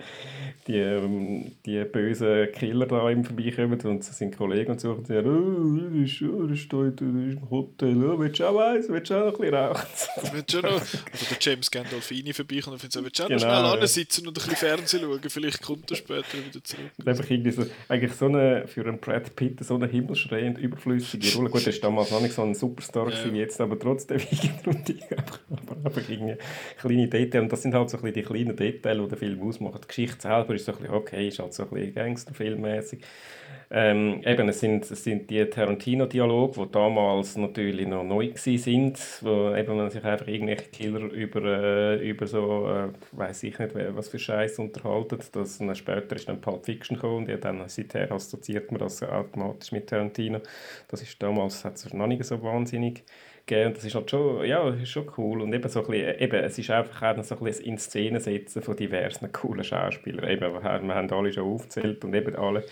[0.68, 5.90] die, ähm, die bösen Killer da ihm vorbeikommen und sind Kollegen und suchen sagen, oh,
[5.94, 9.26] das ist, oh, das steht im Hotel, oh, willst du auch eins, willst du auch
[9.26, 9.88] noch ein bisschen rauchen?
[10.34, 10.82] willst du noch, oder
[11.30, 13.88] der James Gandolfini vorbeikommt und findet, willst du auch noch genau, schnell ja.
[13.88, 16.92] sitzen und ein bisschen Fernsehen schauen, vielleicht kommt er später wieder zurück.
[17.06, 21.50] Einfach irgendwie so, eigentlich so eine, für einen Brad Pitt so eine himmelschreiend überflüssige Rolle,
[21.50, 23.34] gut, er war damals noch nicht so ein Superstar ja.
[23.34, 25.40] wie jetzt, aber trotzdem irgendwie einfach,
[25.84, 26.36] einfach irgendwie
[26.78, 27.44] kleine Details.
[27.44, 29.82] Und das sind halt so ein bisschen die kleinen Details, die den Film ausmachen.
[29.84, 33.02] Die Geschichte selber ist so ein bisschen, okay, ist halt so ein bisschen Gangsterfilmmäßig.
[33.72, 39.56] Ähm, eben, es sind, es sind die Tarantino-Dialoge, die damals natürlich noch neu waren, wo
[39.56, 44.10] eben man sich einfach irgendwelche Killer über, äh, über so, äh, weiß ich nicht, was
[44.10, 45.20] für Scheiß unterhalten.
[45.34, 49.04] Das, dann später ist dann Pulp Fiction gekommen und ja, dann seither assoziiert man das
[49.04, 50.40] automatisch mit Tarantino.
[50.88, 51.64] Das ist damals,
[51.94, 53.04] noch nicht so wahnsinnig
[53.50, 53.68] gegeben.
[53.68, 55.42] Und das ist halt schon, ja, ist schon cool.
[55.42, 58.20] Und eben so ein bisschen, eben, es ist einfach auch so ein bisschen in Szene
[58.20, 60.30] setzen von diversen coolen Schauspielern.
[60.30, 62.64] Eben, wir haben alle schon aufgezählt und eben alle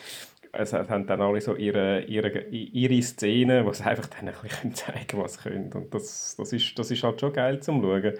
[0.52, 4.74] es haben dann alle so ihre, ihre, ihre Szenen, wo sie einfach dann ein bisschen
[4.74, 5.72] zeigen was sie können.
[5.74, 8.14] Und das, das, ist, das ist halt schon geil zum Schauen.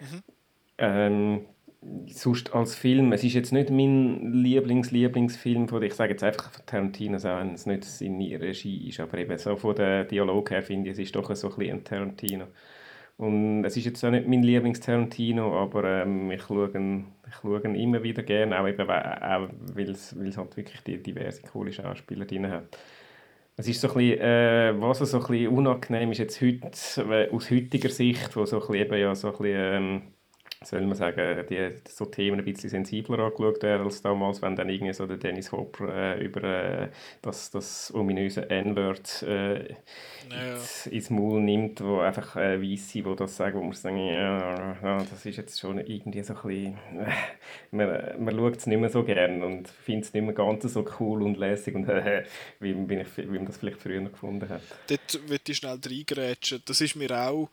[0.00, 0.22] Mhm.
[0.78, 1.40] Ähm,
[2.08, 7.16] sonst als Film, es ist jetzt nicht mein Lieblings-Lieblingsfilm ich sage jetzt einfach von Tarantino,
[7.16, 10.90] auch wenn es nicht seine Regie ist, aber eben so von der Dialog her finde
[10.90, 12.46] ich, es ist doch so ein bisschen ein Tarantino.
[13.16, 16.70] Und es ist jetzt auch nicht mein Lieblings-Tarantino, aber ähm, ich, schaue
[17.28, 21.72] ich schaue immer wieder gerne, auch, eben, auch weil es halt wirklich die diverse coole
[21.72, 22.78] Schauspieler drin hat.
[23.56, 27.50] Es ist so ein bisschen, äh, was so ein bisschen unangenehm ist jetzt heute, aus
[27.50, 30.02] heutiger Sicht, wo so ein bisschen, eben ja so ein bisschen, ähm,
[30.64, 34.68] soll man sagen, die, so Themen ein bisschen sensibler angeschaut werden als damals, wenn dann
[34.68, 36.88] irgendwie so der Dennis Hopper äh, über äh,
[37.20, 39.74] das, das ominöse N-Word äh,
[40.28, 40.58] naja.
[40.90, 44.98] ins Maul nimmt, wo einfach äh, Weisse, die das sagen, wo man sagen, ja, ja,
[44.98, 47.12] das ist jetzt schon irgendwie so ein bisschen, äh,
[47.70, 50.84] man, man schaut es nicht mehr so gern und findet es nicht mehr ganz so
[51.00, 52.24] cool und lässig und äh,
[52.60, 54.62] wie, wie, wie man das vielleicht früher noch gefunden hat.
[54.86, 57.48] Dort würde ich schnell reingrätschen, das ist mir auch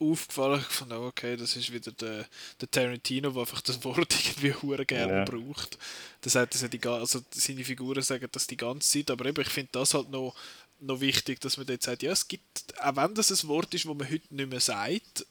[0.00, 0.60] aufgefallen.
[0.60, 2.26] Ich fand, okay, das ist wieder der,
[2.60, 5.24] der Tarantino, der einfach das Wort irgendwie hure gerne ja.
[5.24, 5.78] braucht.
[6.20, 9.48] Das hat, das die, also seine Figuren sagen das die ganze Zeit, aber eben, ich
[9.48, 10.34] finde das halt noch,
[10.80, 13.84] noch wichtig, dass man dort sagt, ja, es gibt, auch wenn das ein Wort ist,
[13.84, 15.26] das man heute nicht mehr sagt,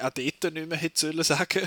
[0.00, 1.66] auch dort nicht mehr hätte sollen sagen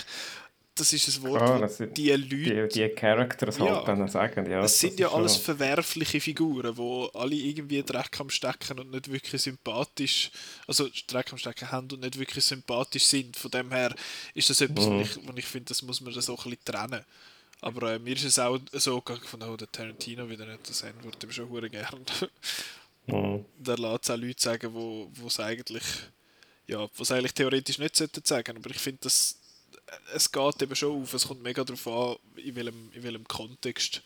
[0.75, 2.67] das ist ein Wort, Klar, wo die Leute...
[2.67, 4.63] Die, die Characters halt ja, dann sagen, ja.
[4.63, 5.43] Es sind ja alles schon...
[5.43, 10.31] verwerfliche Figuren, wo alle irgendwie Dreck am Stecken und nicht wirklich sympathisch,
[10.67, 13.35] also Dreck am Stecken haben und nicht wirklich sympathisch sind.
[13.35, 13.93] Von dem her
[14.33, 14.91] ist das etwas, mhm.
[14.91, 17.03] wo ich, wo ich finde, das muss man so ein bisschen trennen.
[17.59, 20.81] Aber äh, mir ist es auch so gegangen, von oh, der Tarantino wieder nicht das
[20.81, 22.05] N-Wort, ich schon gern.
[23.07, 23.45] mhm.
[23.57, 25.83] Der lässt auch Leute sagen, wo es eigentlich
[26.71, 29.40] ja, was eigentlich theoretisch nicht sollten sagen, aber ich finde, das
[30.15, 34.01] es geht eben schon auf, es kommt mega darauf an, in welchem, in welchem Kontext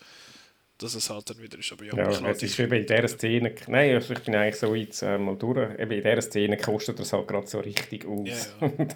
[0.77, 1.71] dass es halt dann wieder ist.
[1.71, 4.75] Aber ja, ja es ist eben in dieser Szene, nein, also ich bin eigentlich so
[4.75, 8.53] jetzt äh, mal durch, eben in dieser Szene kostet das halt gerade so richtig aus.
[8.59, 8.88] Ja, ja.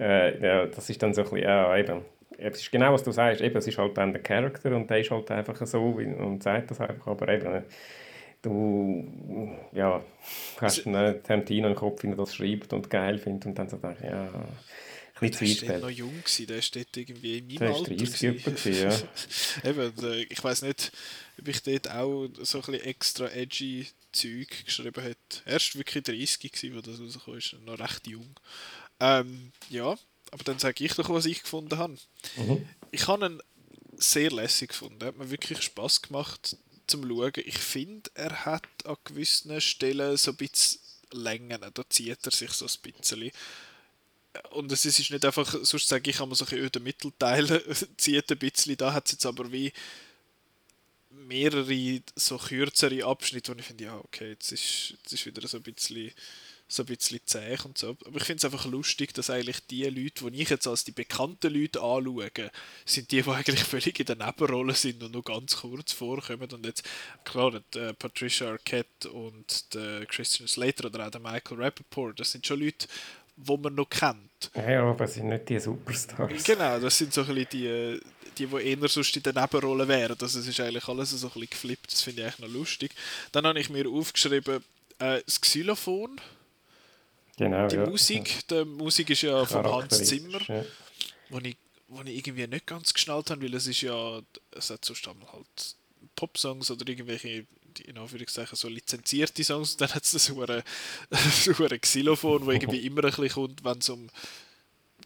[0.04, 2.02] äh, ja, das ist dann so ein bisschen, ja, eben,
[2.36, 5.00] es ist genau, was du sagst, eben, es ist halt dann der Charakter und der
[5.00, 7.62] ist halt einfach so und sagt das einfach, aber eben,
[8.42, 10.02] du, ja,
[10.60, 13.76] hast einen Tarantino im Kopf, wie er das schreibt und geil findet und dann so
[13.76, 14.10] denke ich,
[15.20, 16.46] bisschen Der war noch jung, gewesen.
[16.46, 17.94] der war dort irgendwie in meinem der Alter.
[17.94, 19.02] Der 30 gewesen, ja.
[19.70, 20.92] Eben, äh, ich weiß nicht,
[21.38, 25.16] ob ich dort auch so ein bisschen extra edgy Zeug geschrieben habe.
[25.46, 28.34] Erst wirklich 30 gewesen, wo das rauskam, ist noch recht jung.
[28.98, 29.96] Ähm, ja,
[30.30, 31.96] aber dann sage ich doch, was ich gefunden habe.
[32.36, 32.66] Mhm.
[32.90, 33.42] Ich habe ihn
[33.96, 35.00] sehr lässig gefunden.
[35.00, 36.56] Er hat mir wirklich Spaß gemacht
[36.86, 37.32] zum Schauen.
[37.36, 40.80] Ich finde, er hat an gewissen Stellen so ein bisschen
[41.12, 41.60] Längen.
[41.60, 43.30] Da zieht er sich so ein bisschen
[44.50, 47.62] und es ist nicht einfach, sonst sage ich immer so ein öde Mittelteile,
[47.96, 49.72] zieht ein bisschen, da hat es jetzt aber wie
[51.10, 55.58] mehrere so kürzere Abschnitte, wo ich finde, ja, okay, jetzt ist, jetzt ist wieder so
[55.58, 56.12] ein bisschen
[56.72, 57.96] so ein bisschen zäh und so.
[58.06, 60.92] Aber ich finde es einfach lustig, dass eigentlich die Leute, die ich jetzt als die
[60.92, 62.30] bekannten Leute anschaue,
[62.84, 66.48] sind die, die eigentlich völlig in der Nebenrolle sind und nur ganz kurz vorkommen.
[66.52, 66.88] Und jetzt,
[67.24, 72.32] klar, die, äh, Patricia Arquette und der Christian Slater oder auch der Michael Rappaport, das
[72.32, 72.86] sind schon Leute,
[73.46, 74.50] die man noch kennt.
[74.54, 76.44] Ja, aber es sind nicht die Superstars.
[76.44, 78.00] Genau, das sind so ein bisschen die,
[78.38, 80.16] die, die eher sonst in der Nebenrolle wären.
[80.20, 82.92] Also es ist eigentlich alles so ein bisschen geflippt, das finde ich eigentlich noch lustig.
[83.32, 84.64] Dann habe ich mir aufgeschrieben,
[84.98, 86.20] äh, das Xylophon.
[87.36, 87.86] Genau, Die ja.
[87.86, 90.64] Musik, die Musik ist ja von Hans Zimmer, ja.
[91.30, 91.56] wo, ich,
[91.88, 94.20] wo ich irgendwie nicht ganz geschnallt habe, weil es ist ja,
[94.52, 95.76] es hat sonst halt
[96.16, 97.46] Popsongs oder irgendwelche
[97.86, 103.04] in Anführungszeichen so lizenzierte Songs und dann hat es so ein Xylophon, wo irgendwie immer
[103.04, 104.08] ein bisschen kommt, wenn es um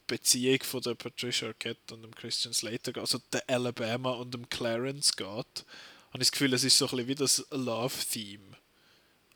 [0.06, 4.48] Beziehung von der Patricia Arquette und dem Christian Slater geht, also der Alabama und dem
[4.48, 8.56] Clarence geht, habe ich das Gefühl, es ist so ein bisschen wie das Love-Theme.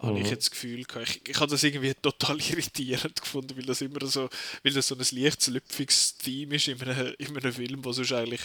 [0.01, 0.30] Habe ich mhm.
[0.30, 1.09] jetzt das Gefühl gehabt.
[1.09, 4.28] Ich, ich habe das irgendwie total irritierend gefunden, weil das immer so,
[4.62, 8.12] weil das so ein leicht lüpfiges Theme ist in einem, in einem Film, wo sonst
[8.12, 8.43] eigentlich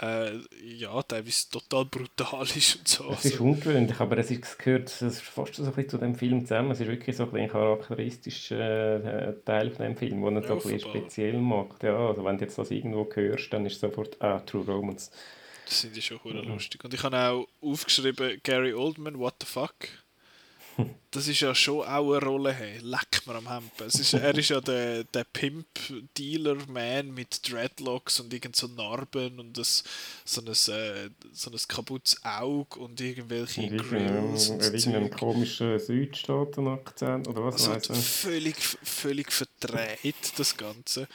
[0.00, 3.10] äh, ja, teilweise total brutal ist und so.
[3.12, 6.14] Es ist ungewöhnlich, aber es, ist, gehört es ist fast so ein bisschen zu dem
[6.14, 6.70] Film zusammen.
[6.70, 10.52] Es ist wirklich so ein, ein charakteristischer äh, Teil von dem Film, der ihn so
[10.54, 11.82] ein bisschen speziell macht.
[11.82, 15.10] Ja, also wenn du jetzt das irgendwo hörst, dann ist sofort ah, True Romance.
[15.64, 16.52] Das finde ich schon mhm.
[16.52, 16.84] lustig.
[16.84, 19.74] Und ich habe auch aufgeschrieben, Gary Oldman, what the fuck?
[21.10, 22.52] Das ist ja schon auch eine Rolle.
[22.52, 22.78] Hey.
[22.82, 23.86] Leck mir am Hempen.
[23.86, 29.82] Ist, er ist ja der, der Pimp-Dealer-Man mit Dreadlocks und irgend so Narben und das,
[30.24, 34.50] so, ein, äh, so ein kaputtes Auge und irgendwelche und Grills.
[34.50, 41.08] Und irgendeinen komischen Südstaaten-Akzent oder was also völlig, völlig verdreht, das Ganze.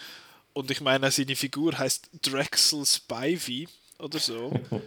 [0.53, 3.67] Und ich meine, seine Figur heißt Drexel Spivey
[3.99, 4.51] oder so.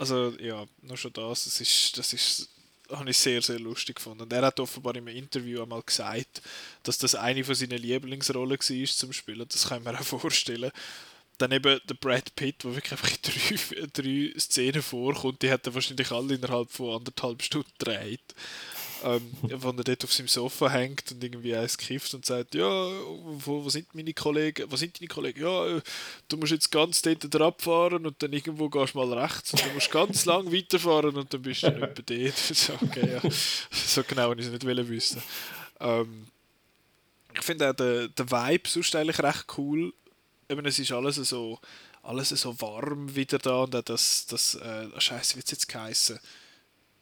[0.00, 2.48] Also ja, nur schon das, das ist, das ist
[2.90, 4.22] habe ich sehr, sehr lustig gefunden.
[4.22, 6.42] Und er hat offenbar im Interview einmal gesagt,
[6.82, 9.46] dass das eine von seinen Lieblingsrollen war zum Spielen.
[9.48, 10.70] Das kann man auch vorstellen.
[11.38, 15.66] Dann eben der Brad Pitt, der wirklich einfach in drei, drei Szenen vorkommt, die hat
[15.66, 18.34] er wahrscheinlich alle innerhalb von anderthalb Stunden gedreht
[19.04, 22.64] ähm, wenn er dort auf seinem Sofa hängt und irgendwie eins kifft und sagt, ja,
[22.64, 25.42] wo, wo sind meine Kollegen, wo sind deine Kollegen?
[25.42, 25.80] Ja, äh,
[26.28, 29.70] du musst jetzt ganz dort abfahren und dann irgendwo gehst du mal rechts und du
[29.70, 32.36] musst ganz lang weiterfahren und dann bist du nicht bei dort.
[32.36, 33.30] so, okay, ja.
[33.70, 35.22] so genau habe ich es nicht wissen.
[35.80, 36.26] Ähm,
[37.34, 39.92] ich finde auch den, den Vibe sonst eigentlich recht cool.
[40.48, 41.58] Eben, es ist alles so,
[42.02, 46.18] alles so warm wieder da und auch das, das äh, Scheiße, wie es jetzt geheißen?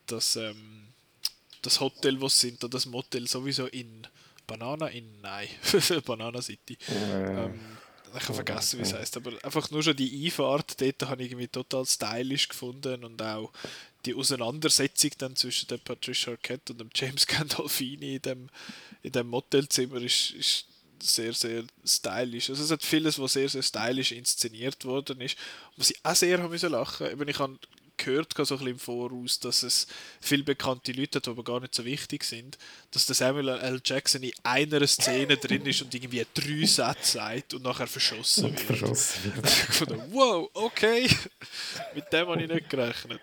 [0.07, 0.89] Das, ähm,
[1.63, 4.07] das Hotel, wo sie sind, oder das Motel sowieso in
[4.47, 5.49] Banana in nein,
[6.05, 6.77] Banana City.
[6.89, 7.61] Äh, ähm,
[8.17, 11.31] ich habe vergessen, wie es heißt, aber einfach nur schon die Einfahrt dort habe ich
[11.31, 13.53] irgendwie total stylisch gefunden und auch
[14.07, 18.49] die Auseinandersetzung dann zwischen der Patricia Arquette und dem James Gandolfini in dem,
[19.03, 20.67] in dem Motelzimmer ist, ist
[21.01, 22.51] sehr, sehr stylisch.
[22.51, 25.37] Also es hat vieles, was sehr, sehr stylisch inszeniert worden ist.
[25.77, 27.11] Was ich auch sehr habe müssen lachen.
[27.11, 27.59] Eben, ich habe
[27.99, 29.87] gehört, so ein bisschen im Voraus, dass es
[30.21, 32.57] viele bekannte Leute hat, die aber gar nicht so wichtig sind,
[32.91, 33.81] dass der Samuel L.
[33.85, 38.61] Jackson in einer Szene drin ist und irgendwie drei Sätze sagt und nachher verschossen wird.
[38.61, 39.99] Verschossen wird.
[40.13, 41.09] wow, okay,
[41.95, 43.21] mit dem habe ich nicht gerechnet.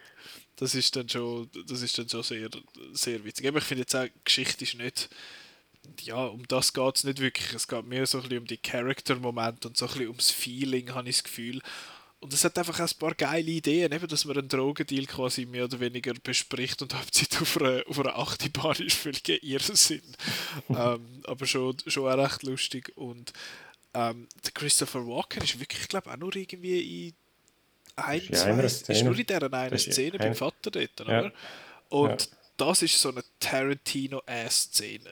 [0.58, 2.50] Das ist dann schon, das ist dann schon sehr,
[2.94, 3.48] sehr witzig.
[3.48, 5.10] Aber ich finde jetzt auch, die Geschichte ist nicht
[6.02, 7.54] ja, um das geht es nicht wirklich.
[7.54, 10.94] Es geht mehr so ein bisschen um die Charakter-Momente und so ein bisschen ums Feeling,
[10.94, 11.62] habe ich das Gefühl.
[12.26, 15.66] Und es hat einfach ein paar geile Ideen, eben, dass man einen Drogendeal quasi mehr
[15.66, 20.02] oder weniger bespricht und Hauptzeit auf einer, auf einer ist völlig Irrsinn.
[20.70, 22.92] ähm, aber schon, schon auch recht lustig.
[22.96, 23.32] Und
[23.94, 27.14] ähm, der Christopher Walken ist wirklich, glaube ich, auch nur irgendwie in
[27.96, 31.26] ein, zwei, ist, ist nur in dieser einen Szene beim Vater dort, oder?
[31.26, 31.32] Ja.
[31.90, 32.38] Und ja.
[32.58, 35.12] das ist so eine Tarantino-Ass-Szene.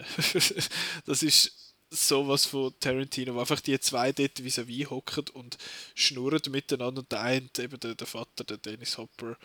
[1.06, 1.63] das ist
[1.94, 5.58] sowas von Tarantino, wo einfach die zwei dort vis-à-vis hocken und
[5.96, 9.38] schnurren miteinander und der eine, eben der, der Vater, der Dennis Hopper,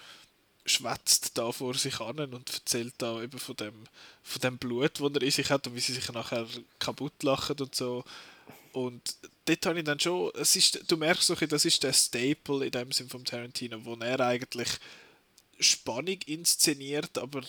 [0.64, 3.84] schwätzt da vor sich an und erzählt da eben von dem,
[4.22, 6.46] von dem Blut, das er in sich hat und wie sie sich nachher
[6.78, 8.04] kaputt lachen und so.
[8.72, 12.66] Und dort habe ich dann schon, es ist, du merkst so, das ist der Staple
[12.66, 14.68] in dem Sinn vom Tarantino, wo er eigentlich
[15.60, 17.40] Spannung inszeniert, aber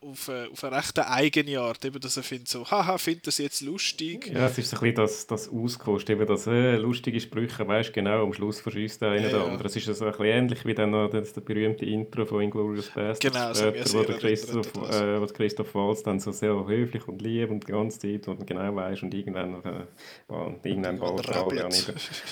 [0.00, 1.84] auf eine, auf eine recht eigene Art.
[1.84, 4.30] Eben, dass er findet so, haha, findet das jetzt lustig.
[4.32, 7.92] Ja, es ist so ein bisschen das, das Auskost, eben das äh, lustige Sprüche, weißt
[7.92, 9.68] genau, am Schluss verschießt der eine ja, der andere.
[9.68, 12.90] Es ist so ein bisschen ähnlich wie dann noch das, der berühmte Intro von Inglourious
[12.90, 17.06] Basterds genau, später, so wo, der Christoph, äh, wo Christoph Waltz dann so sehr höflich
[17.06, 21.68] und lieb und die ganze Zeit und genau weiß und irgendwann, äh, irgendwann bald alle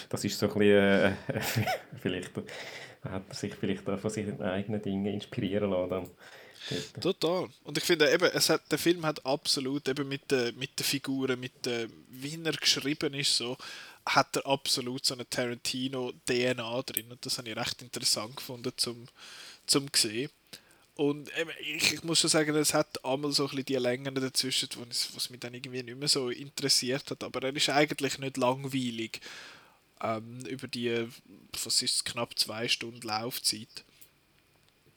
[0.09, 1.12] Das ist so ein bisschen, äh,
[2.01, 2.32] vielleicht
[3.03, 6.11] hat er sich vielleicht auch von seinen eigenen Dingen inspirieren lassen.
[7.01, 7.49] Total.
[7.64, 10.84] Und ich finde eben, es hat, der Film hat absolut eben mit den mit der
[10.84, 13.57] Figuren, mit der, wie er geschrieben ist, so,
[14.05, 17.11] hat er absolut so eine Tarantino-DNA drin.
[17.11, 19.07] Und das habe ich recht interessant gefunden zum,
[19.66, 20.30] zum sehen.
[20.96, 24.14] Und eben, ich, ich, muss schon sagen, es hat einmal so ein bisschen die Längen
[24.16, 24.68] dazwischen,
[25.14, 27.22] was mich dann irgendwie nicht mehr so interessiert hat.
[27.22, 29.20] Aber er ist eigentlich nicht langweilig
[30.03, 31.09] ähm, über die,
[31.62, 33.84] was ist knapp zwei Stunden Laufzeit.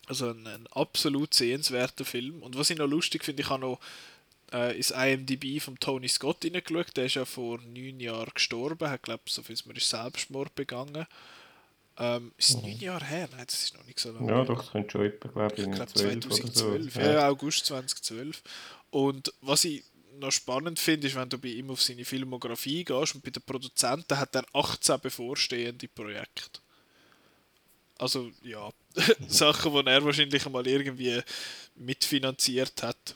[0.08, 2.44] Also ein, ein, absolut sehenswerter Film.
[2.44, 3.80] Und was ich noch lustig finde, ich habe noch
[4.52, 6.98] äh, ins IMDb von Tony Scott reingeschaut.
[6.98, 10.54] Der ist ja vor neun Jahren gestorben, hat, glaube ich, so viel man ist Selbstmord
[10.56, 11.06] begangen.
[11.98, 12.70] Ähm, ist mhm.
[12.70, 13.30] neun Jahre her?
[13.32, 14.32] Nein, das ist noch nicht so lange.
[14.32, 16.94] Ja, doch, das könnte schon etwa, glaube ich, ich glaub, 2012.
[16.94, 17.00] So.
[17.00, 18.42] Ja, August 2012.
[18.90, 19.84] Und was ich
[20.22, 23.44] noch spannend finde, ist, wenn du bei ihm auf seine Filmografie gehst und bei den
[23.44, 26.60] Produzenten hat er 18 bevorstehende Projekte.
[27.98, 28.72] Also ja,
[29.28, 31.22] Sachen, die er wahrscheinlich mal irgendwie
[31.76, 33.16] mitfinanziert hat.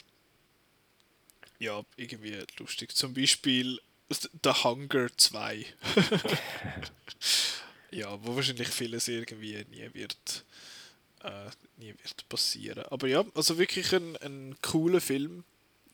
[1.60, 2.94] Ja, irgendwie lustig.
[2.96, 3.80] Zum Beispiel
[4.10, 5.66] The Hunger 2.
[7.92, 10.46] ja, wo wahrscheinlich vieles irgendwie nie wird,
[11.24, 12.84] äh, nie wird passieren.
[12.92, 15.44] Aber ja, also wirklich ein, ein cooler Film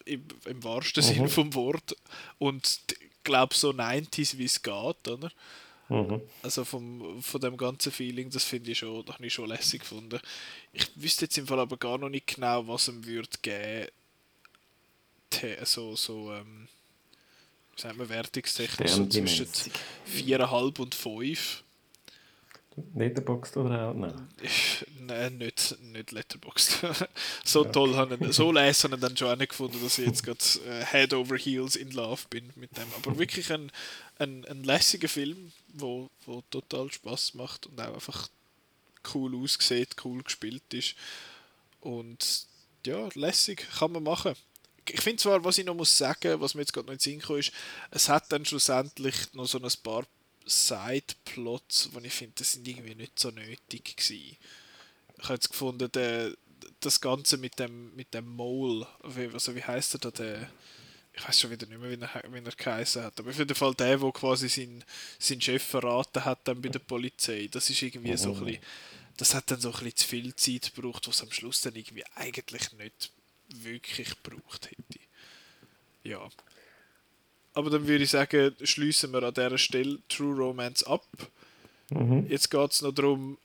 [0.06, 1.08] im, im wahrsten mhm.
[1.08, 1.96] Sinne vom Wort.
[2.38, 2.80] Und
[3.24, 5.32] glaube, so 90s, wie es geht, oder?
[5.90, 6.22] Mhm.
[6.42, 10.20] Also vom, von dem ganzen Feeling, das finde ich schon, habe ich schon lässig gefunden.
[10.72, 13.88] Ich wüsste jetzt im Fall aber gar noch nicht genau, was ihm würde geben.
[15.64, 16.68] So, so, ähm,
[17.76, 21.64] wie sagt man, wertungstechnisch so zwischen 4,5 und 5.
[22.96, 23.94] Letterboxd oder auch?
[23.94, 24.30] Nein.
[25.00, 26.86] Nein, nicht, nicht Letterboxd.
[27.44, 27.72] so ja.
[27.72, 31.14] toll haben so lesen dann schon auch nicht gefunden, dass ich jetzt gerade äh, Head
[31.14, 32.88] over Heels in Love bin mit dem.
[32.96, 33.72] Aber wirklich ein,
[34.20, 38.30] ein, ein lässiger Film, wo, wo total Spaß macht und auch einfach
[39.14, 40.96] cool aussieht, cool gespielt ist.
[41.82, 42.48] Und
[42.86, 44.34] ja, lässig kann man machen.
[44.90, 47.22] Ich finde zwar, was ich noch muss sagen, was mir jetzt gerade noch in den
[47.22, 47.52] Sinn ist,
[47.92, 50.06] es hat dann schlussendlich noch so ein paar
[50.46, 54.38] Sideplots, die ich finde, das sind irgendwie nicht so nötig gewesen.
[55.18, 56.34] Ich habe jetzt gefunden, der,
[56.80, 60.52] das Ganze mit dem, mit dem Mole, wie, also wie heißt er da, der,
[61.14, 63.56] ich weiß schon wieder nicht mehr, wie er, wie er geheißen hat, aber auf jeden
[63.56, 64.84] Fall der, der quasi seinen
[65.20, 68.62] sein Chef verraten hat dann bei der Polizei, das ist irgendwie so ein bisschen,
[69.18, 72.06] das hat dann so ein bisschen zu viel Zeit gebraucht, was am Schluss dann irgendwie
[72.16, 73.12] eigentlich nicht
[73.50, 75.00] wirklich gebraucht hätte.
[76.04, 76.28] Ja,
[77.62, 81.06] aber dann würde ich sagen, schließen wir an dieser Stelle True Romance ab.
[81.92, 82.26] Mhm.
[82.28, 83.38] Jetzt geht es noch darum,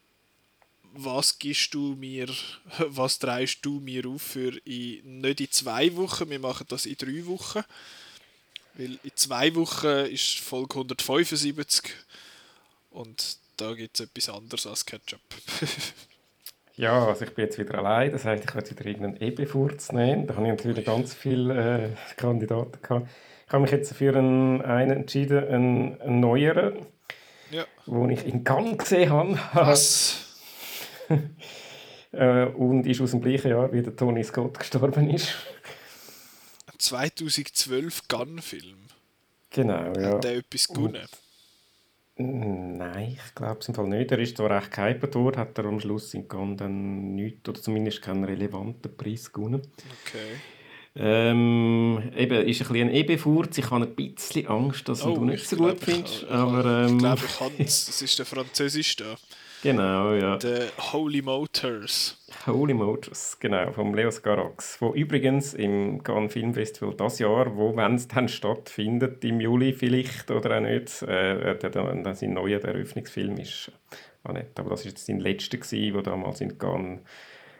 [0.94, 2.26] was gibst du mir,
[2.78, 6.96] was dreist du mir auf für in, nicht in zwei Wochen, wir machen das in
[6.96, 7.62] drei Wochen.
[8.72, 11.92] Weil in zwei Wochen ist Folge 175
[12.90, 15.20] und da gibt es etwas anderes als Ketchup.
[16.76, 20.26] ja, also ich bin jetzt wieder allein, das heißt, ich werde wieder irgendeinen Ebefurz nehmen.
[20.26, 23.08] Da habe ich natürlich ganz viele äh, Kandidaten gehabt.
[23.47, 26.84] Ich habe mich jetzt für einen, einen entschieden, einen, einen neueren,
[27.53, 27.64] ja.
[27.86, 29.38] wo ich in Cannes gesehen habe.
[29.53, 30.22] Was?
[32.12, 35.34] Äh, und ist aus dem gleichen Jahr, wie der Tony Scott gestorben ist.
[36.78, 38.78] 2012 Gun-Film.
[39.51, 40.14] Genau, ja.
[40.14, 41.07] Hat der etwas gewonnen?
[42.16, 44.11] Nein, ich glaube es im Fall nicht.
[44.12, 47.61] Er ist zwar recht gehypert worden, hat er am Schluss in Cannes dann nichts, oder
[47.61, 49.61] zumindest keinen relevanten Preis gewonnen.
[50.07, 50.36] Okay.
[50.99, 53.59] Ähm, eben, ist ein bisschen ein EB-Furz.
[53.59, 56.22] Ich habe ein bisschen Angst, dass oh, du nicht so gut findest.
[56.22, 57.86] Ich, aber, ähm, ich glaube, ich kann es.
[57.86, 59.16] Das ist der Französisch da.
[59.62, 60.36] Genau, ja.
[60.36, 62.24] Der Holy Motors.
[62.47, 64.80] Holy Motors, genau, vom Leos Garax.
[64.80, 69.72] Wo übrigens im Cannes Film Festival das Jahr, wo, wenn es dann stattfindet, im Juli
[69.72, 73.72] vielleicht oder auch nicht, äh, dann sein neuer Eröffnungsfilm ist
[74.22, 74.61] Annette.
[74.61, 77.01] Aber das war jetzt sein letzter, der damals in Cannes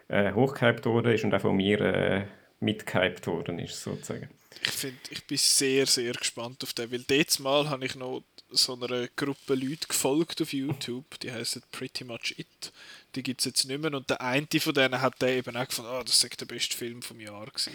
[0.09, 2.23] äh, hochgehypt wurde und auch von mir äh,
[2.61, 4.29] mitgehypt worden ist, sozusagen.
[4.63, 8.23] Ich, find, ich bin sehr, sehr gespannt auf den, weil letztes Mal habe ich noch
[8.51, 12.73] so einer Gruppe Leute gefolgt auf YouTube, die heißen Pretty Much It.
[13.15, 15.67] Die gibt es jetzt nicht mehr und der eine von denen hat der eben auch
[15.67, 17.73] gefunden, oh, das ist der beste Film vom Jahr gewesen.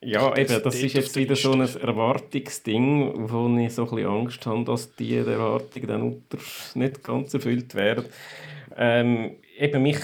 [0.00, 4.44] Ja, eben, das ist jetzt wieder so ein Erwartungsding, wo ich so ein bisschen Angst
[4.44, 6.22] habe, dass diese Erwartungen dann
[6.74, 8.04] nicht ganz erfüllt werden.
[8.76, 9.98] Ähm, eben mich,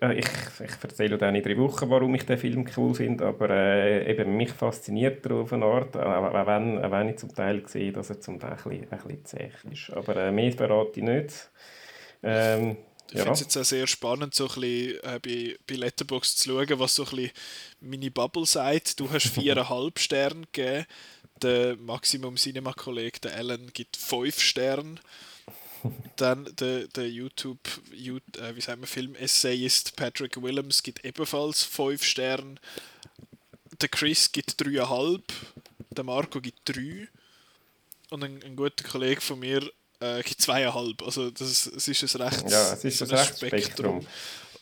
[0.00, 3.50] äh, ich, ich erzähle dann in drei Wochen, warum ich den Film cool finde, aber
[3.50, 7.66] äh, eben mich fasziniert er auf eine Art, auch wenn, auch wenn ich zum Teil
[7.66, 9.90] sehe, dass er zum Teil ein bisschen, ein bisschen zäh ist.
[9.90, 11.50] Aber äh, mehr verrate ich nicht.
[12.22, 12.76] Ähm,
[13.10, 13.22] ich ja.
[13.22, 16.78] finde es jetzt auch sehr spannend, so ein bisschen, äh, bei, bei Letterboxd zu schauen,
[16.78, 17.30] was so ein bisschen
[17.80, 19.00] meine Bubble sagt.
[19.00, 20.86] Du hast viereinhalb Sterne gegeben,
[21.40, 24.96] der Maximum Cinema Kollege, der Alan, gibt fünf Sterne.
[26.16, 27.58] Dann der, der YouTube,
[27.92, 32.56] YouTube äh, wie sagen wir, Film-Essayist Patrick Willems gibt ebenfalls fünf Sterne.
[33.80, 35.24] Der Chris gibt dreieinhalb.
[35.90, 37.08] Der Marco gibt drei.
[38.10, 39.70] Und ein, ein guter Kollege von mir
[40.00, 41.02] äh, zweieinhalb.
[41.02, 43.48] Also das, es ist ein recht, ja, es ist ein, ein Spektrum.
[43.48, 44.06] Spektrum.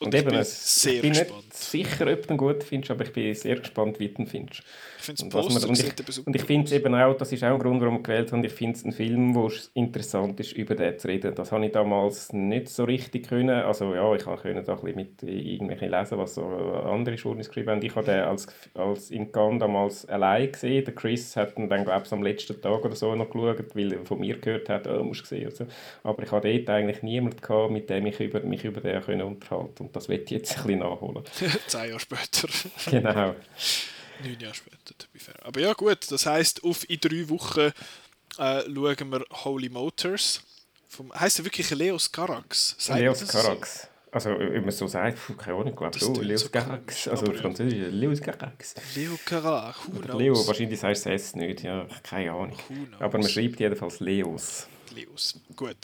[0.00, 1.44] Und, und eben, ich bin, sehr bin gespannt.
[1.44, 4.26] nicht sicher, ob du ihn gut findest, aber ich bin sehr gespannt, wie du ihn
[4.26, 4.62] findest.
[4.98, 7.54] Ich finde es Poster und, ich, und ich finde es eben auch, das ist auch
[7.54, 10.52] ein Grund, warum ich gewählt habe, ich finde es ein Film, wo es interessant ist,
[10.52, 11.34] über den zu reden.
[11.34, 13.62] Das habe ich damals nicht so richtig können.
[13.62, 17.70] Also ja, ich konnte da ein bisschen mit irgendwelchen lesen, was so andere Schulen geschrieben
[17.70, 17.82] haben.
[17.82, 20.84] Ich habe den als, als in Cannes damals allein gesehen.
[20.84, 23.92] Der Chris hat ihn dann, glaube ich, am letzten Tag oder so noch geschaut, weil
[23.92, 25.46] er von mir gehört hat, oh, musst du sehen.
[25.46, 25.66] Also.
[26.02, 29.22] Aber ich hatte dort eigentlich niemanden gehabt, mit dem ich über, mich über den können
[29.22, 31.24] unterhalten und das wird jetzt ein bisschen nachholen.
[31.66, 32.48] Zehn Jahre später.
[32.90, 33.34] genau.
[34.22, 34.94] Neun Jahre später,
[35.42, 37.72] Aber ja gut, das heisst, auf in drei Wochen
[38.38, 40.42] äh, schauen wir Holy Motors.
[40.88, 42.76] Vom, heisst er wirklich Leos Carax?
[42.94, 43.82] Leos Carax.
[43.82, 43.88] So?
[44.12, 47.08] Also, wenn man so sagt, keine Ahnung, glaube so, Leos so Carax.
[47.08, 48.74] Also, Französisch, Leos Carax.
[48.94, 49.78] Leo Carax,
[50.16, 52.58] Leo, wahrscheinlich heißt es S nicht, ja, keine Ahnung.
[52.98, 54.68] Aber man schreibt jedenfalls Leos.
[54.94, 55.76] Leos, gut.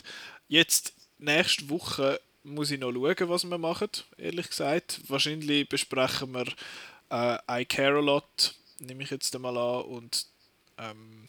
[0.48, 5.00] Jetzt, nächste Woche muss ich noch schauen, was wir machen, ehrlich gesagt.
[5.08, 6.46] Wahrscheinlich besprechen wir
[7.10, 10.26] äh, I Care a Lot, nehme ich jetzt einmal an, und
[10.78, 11.28] ähm,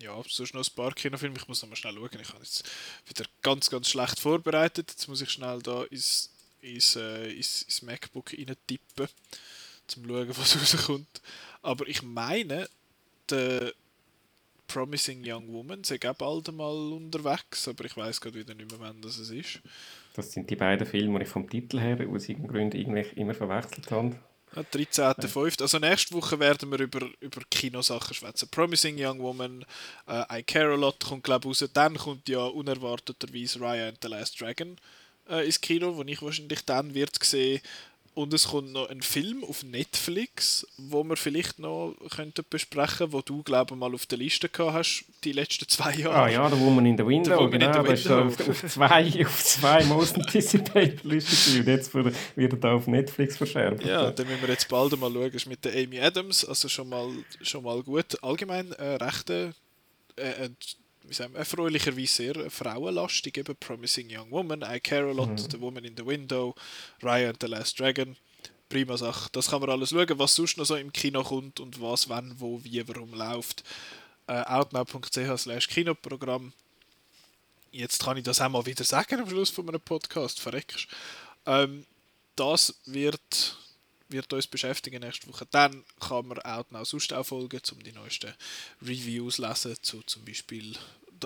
[0.00, 1.36] ja, sonst noch ein paar Kinofilme.
[1.36, 2.20] Ich muss noch mal schnell schauen.
[2.20, 2.68] Ich habe jetzt
[3.06, 4.90] wieder ganz, ganz schlecht vorbereitet.
[4.90, 9.08] Jetzt muss ich schnell da ins, ins, äh, ins, ins MacBook rein tippen,
[9.86, 11.20] zum schauen, was rauskommt.
[11.62, 12.68] Aber ich meine,
[13.28, 13.72] der
[14.68, 18.80] Promising Young Woman sei auch bald mal unterwegs, aber ich weiß gerade wieder nicht mehr,
[18.80, 19.60] wann das ist.
[20.18, 23.88] Das sind die beiden Filme, die ich vom Titel her aus irgendeinem Grund immer verwechselt
[23.92, 24.16] habe.
[24.56, 25.62] Ja, 13.05.
[25.62, 28.48] Also nächste Woche werden wir über, über Kinosachen schwätzen.
[28.50, 29.64] Promising Young Woman,
[30.08, 31.70] äh, I Care a Lot kommt glaube ich raus.
[31.72, 34.76] Dann kommt ja unerwarteterweise Raya and the Last Dragon
[35.30, 37.60] äh, ins Kino, wo ich wahrscheinlich dann wird sehen
[38.18, 43.20] und es kommt noch ein Film auf Netflix, wo wir vielleicht noch könnten besprechen, wo
[43.20, 46.16] du glaube ich mal auf der Liste gehabt hast die letzten zwei Jahre.
[46.16, 48.26] Ah ja, der Woman in the Window, the genau, in the window.
[48.26, 53.36] Auf, auf, zwei, auf zwei Most Anticipated Listen und jetzt wird er da auf Netflix
[53.36, 53.84] verschärft.
[53.84, 56.88] Ja, dann müssen wir jetzt bald mal schauen, ist mit der Amy Adams, also schon
[56.88, 57.08] mal,
[57.42, 58.20] schon mal gut.
[58.20, 59.54] Allgemein äh, rechte
[60.16, 60.48] äh,
[61.08, 65.50] wie sagen wir, erfreulicherweise sehr frauenlastig, eben Promising Young Woman, I Care a Lot, mhm.
[65.50, 66.54] The Woman in the Window,
[67.02, 68.16] Raya and the Last Dragon.
[68.68, 69.30] Prima Sache.
[69.32, 72.34] Das kann man alles schauen, was sonst noch so im Kino kommt und was, wann,
[72.38, 73.64] wo, wie, warum läuft.
[74.26, 76.52] Äh, outnow.ch slash Kinoprogramm.
[77.72, 80.86] Jetzt kann ich das auch mal wieder sagen am Schluss von einem Podcast, verreckst.
[81.46, 81.86] Ähm,
[82.36, 83.56] das wird
[84.08, 85.46] wird uns beschäftigen nächste Woche.
[85.50, 88.32] Dann kann man auch noch sonst auch folgen, um die neuesten
[88.82, 90.76] Reviews lesen zu zum Beispiel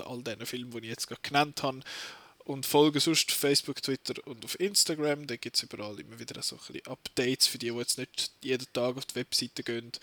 [0.05, 1.81] all diesen Filmen, die ich jetzt gerade genannt habe.
[2.45, 5.27] Und folgen sonst auf Facebook, Twitter und auf Instagram.
[5.27, 8.31] Da gibt es überall immer wieder so ein bisschen Updates für die, die jetzt nicht
[8.41, 9.93] jeden Tag auf die Webseite gehen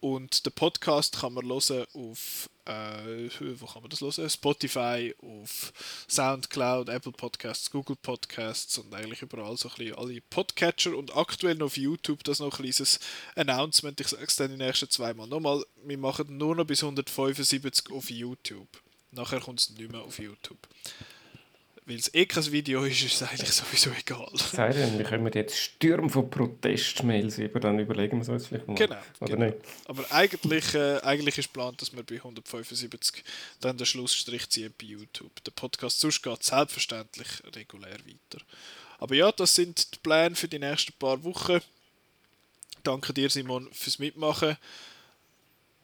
[0.00, 3.28] und den Podcast kann man hören auf, äh,
[3.58, 4.30] wo kann man das hören?
[4.30, 5.72] Spotify, auf
[6.08, 11.54] Soundcloud, Apple Podcasts, Google Podcasts und eigentlich überall so ein bisschen alle Podcatcher und aktuell
[11.54, 12.98] noch auf YouTube, das noch ein kleines
[13.36, 16.82] Announcement, ich sage es dann die nächsten zwei Mal nochmal, wir machen nur noch bis
[16.82, 18.68] 175 auf YouTube.
[19.12, 20.68] Nachher kommt es nicht mehr auf YouTube
[21.86, 24.30] weil es eh kein Video ist, ist es eigentlich sowieso egal.
[24.34, 28.68] Sei denn, wir kommen jetzt Stürme von Protestmails über, dann überlegen wir es uns vielleicht
[28.68, 28.74] mal.
[28.74, 28.96] Genau.
[29.20, 29.46] Oder genau.
[29.46, 29.58] nicht?
[29.86, 33.24] Aber eigentlich, äh, eigentlich ist geplant, dass wir bei 175
[33.60, 35.42] dann den Schlussstrich ziehen bei YouTube.
[35.44, 38.44] Der Podcast sonst geht selbstverständlich regulär weiter.
[38.98, 41.60] Aber ja, das sind die Pläne für die nächsten paar Wochen.
[42.82, 44.56] Danke dir, Simon, fürs Mitmachen.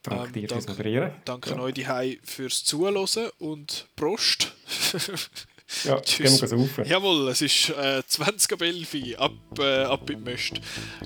[0.03, 1.13] Danke ähm, dir fürs Moderieren.
[1.25, 1.59] Danke ja.
[1.59, 4.53] euch die fürs Zuhören und Prost.
[5.85, 6.41] Ja, Tschüss.
[6.41, 6.85] gehen wir saufen.
[6.87, 10.61] Jawohl, es ist äh, 20 ab 11 ab, äh, ab in Möst.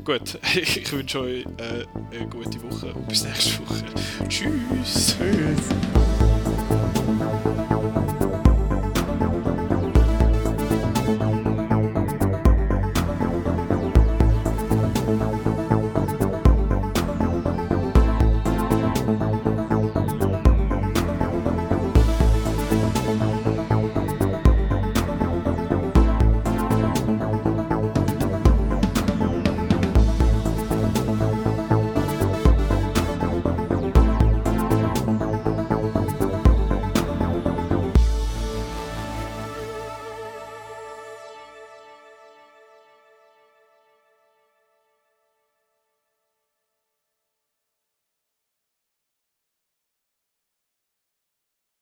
[0.04, 1.84] Gut, ich wünsche euch äh,
[2.16, 3.84] eine gute Woche und bis nächste Woche.
[4.28, 5.16] Tschüss.
[5.18, 6.08] Tschüss.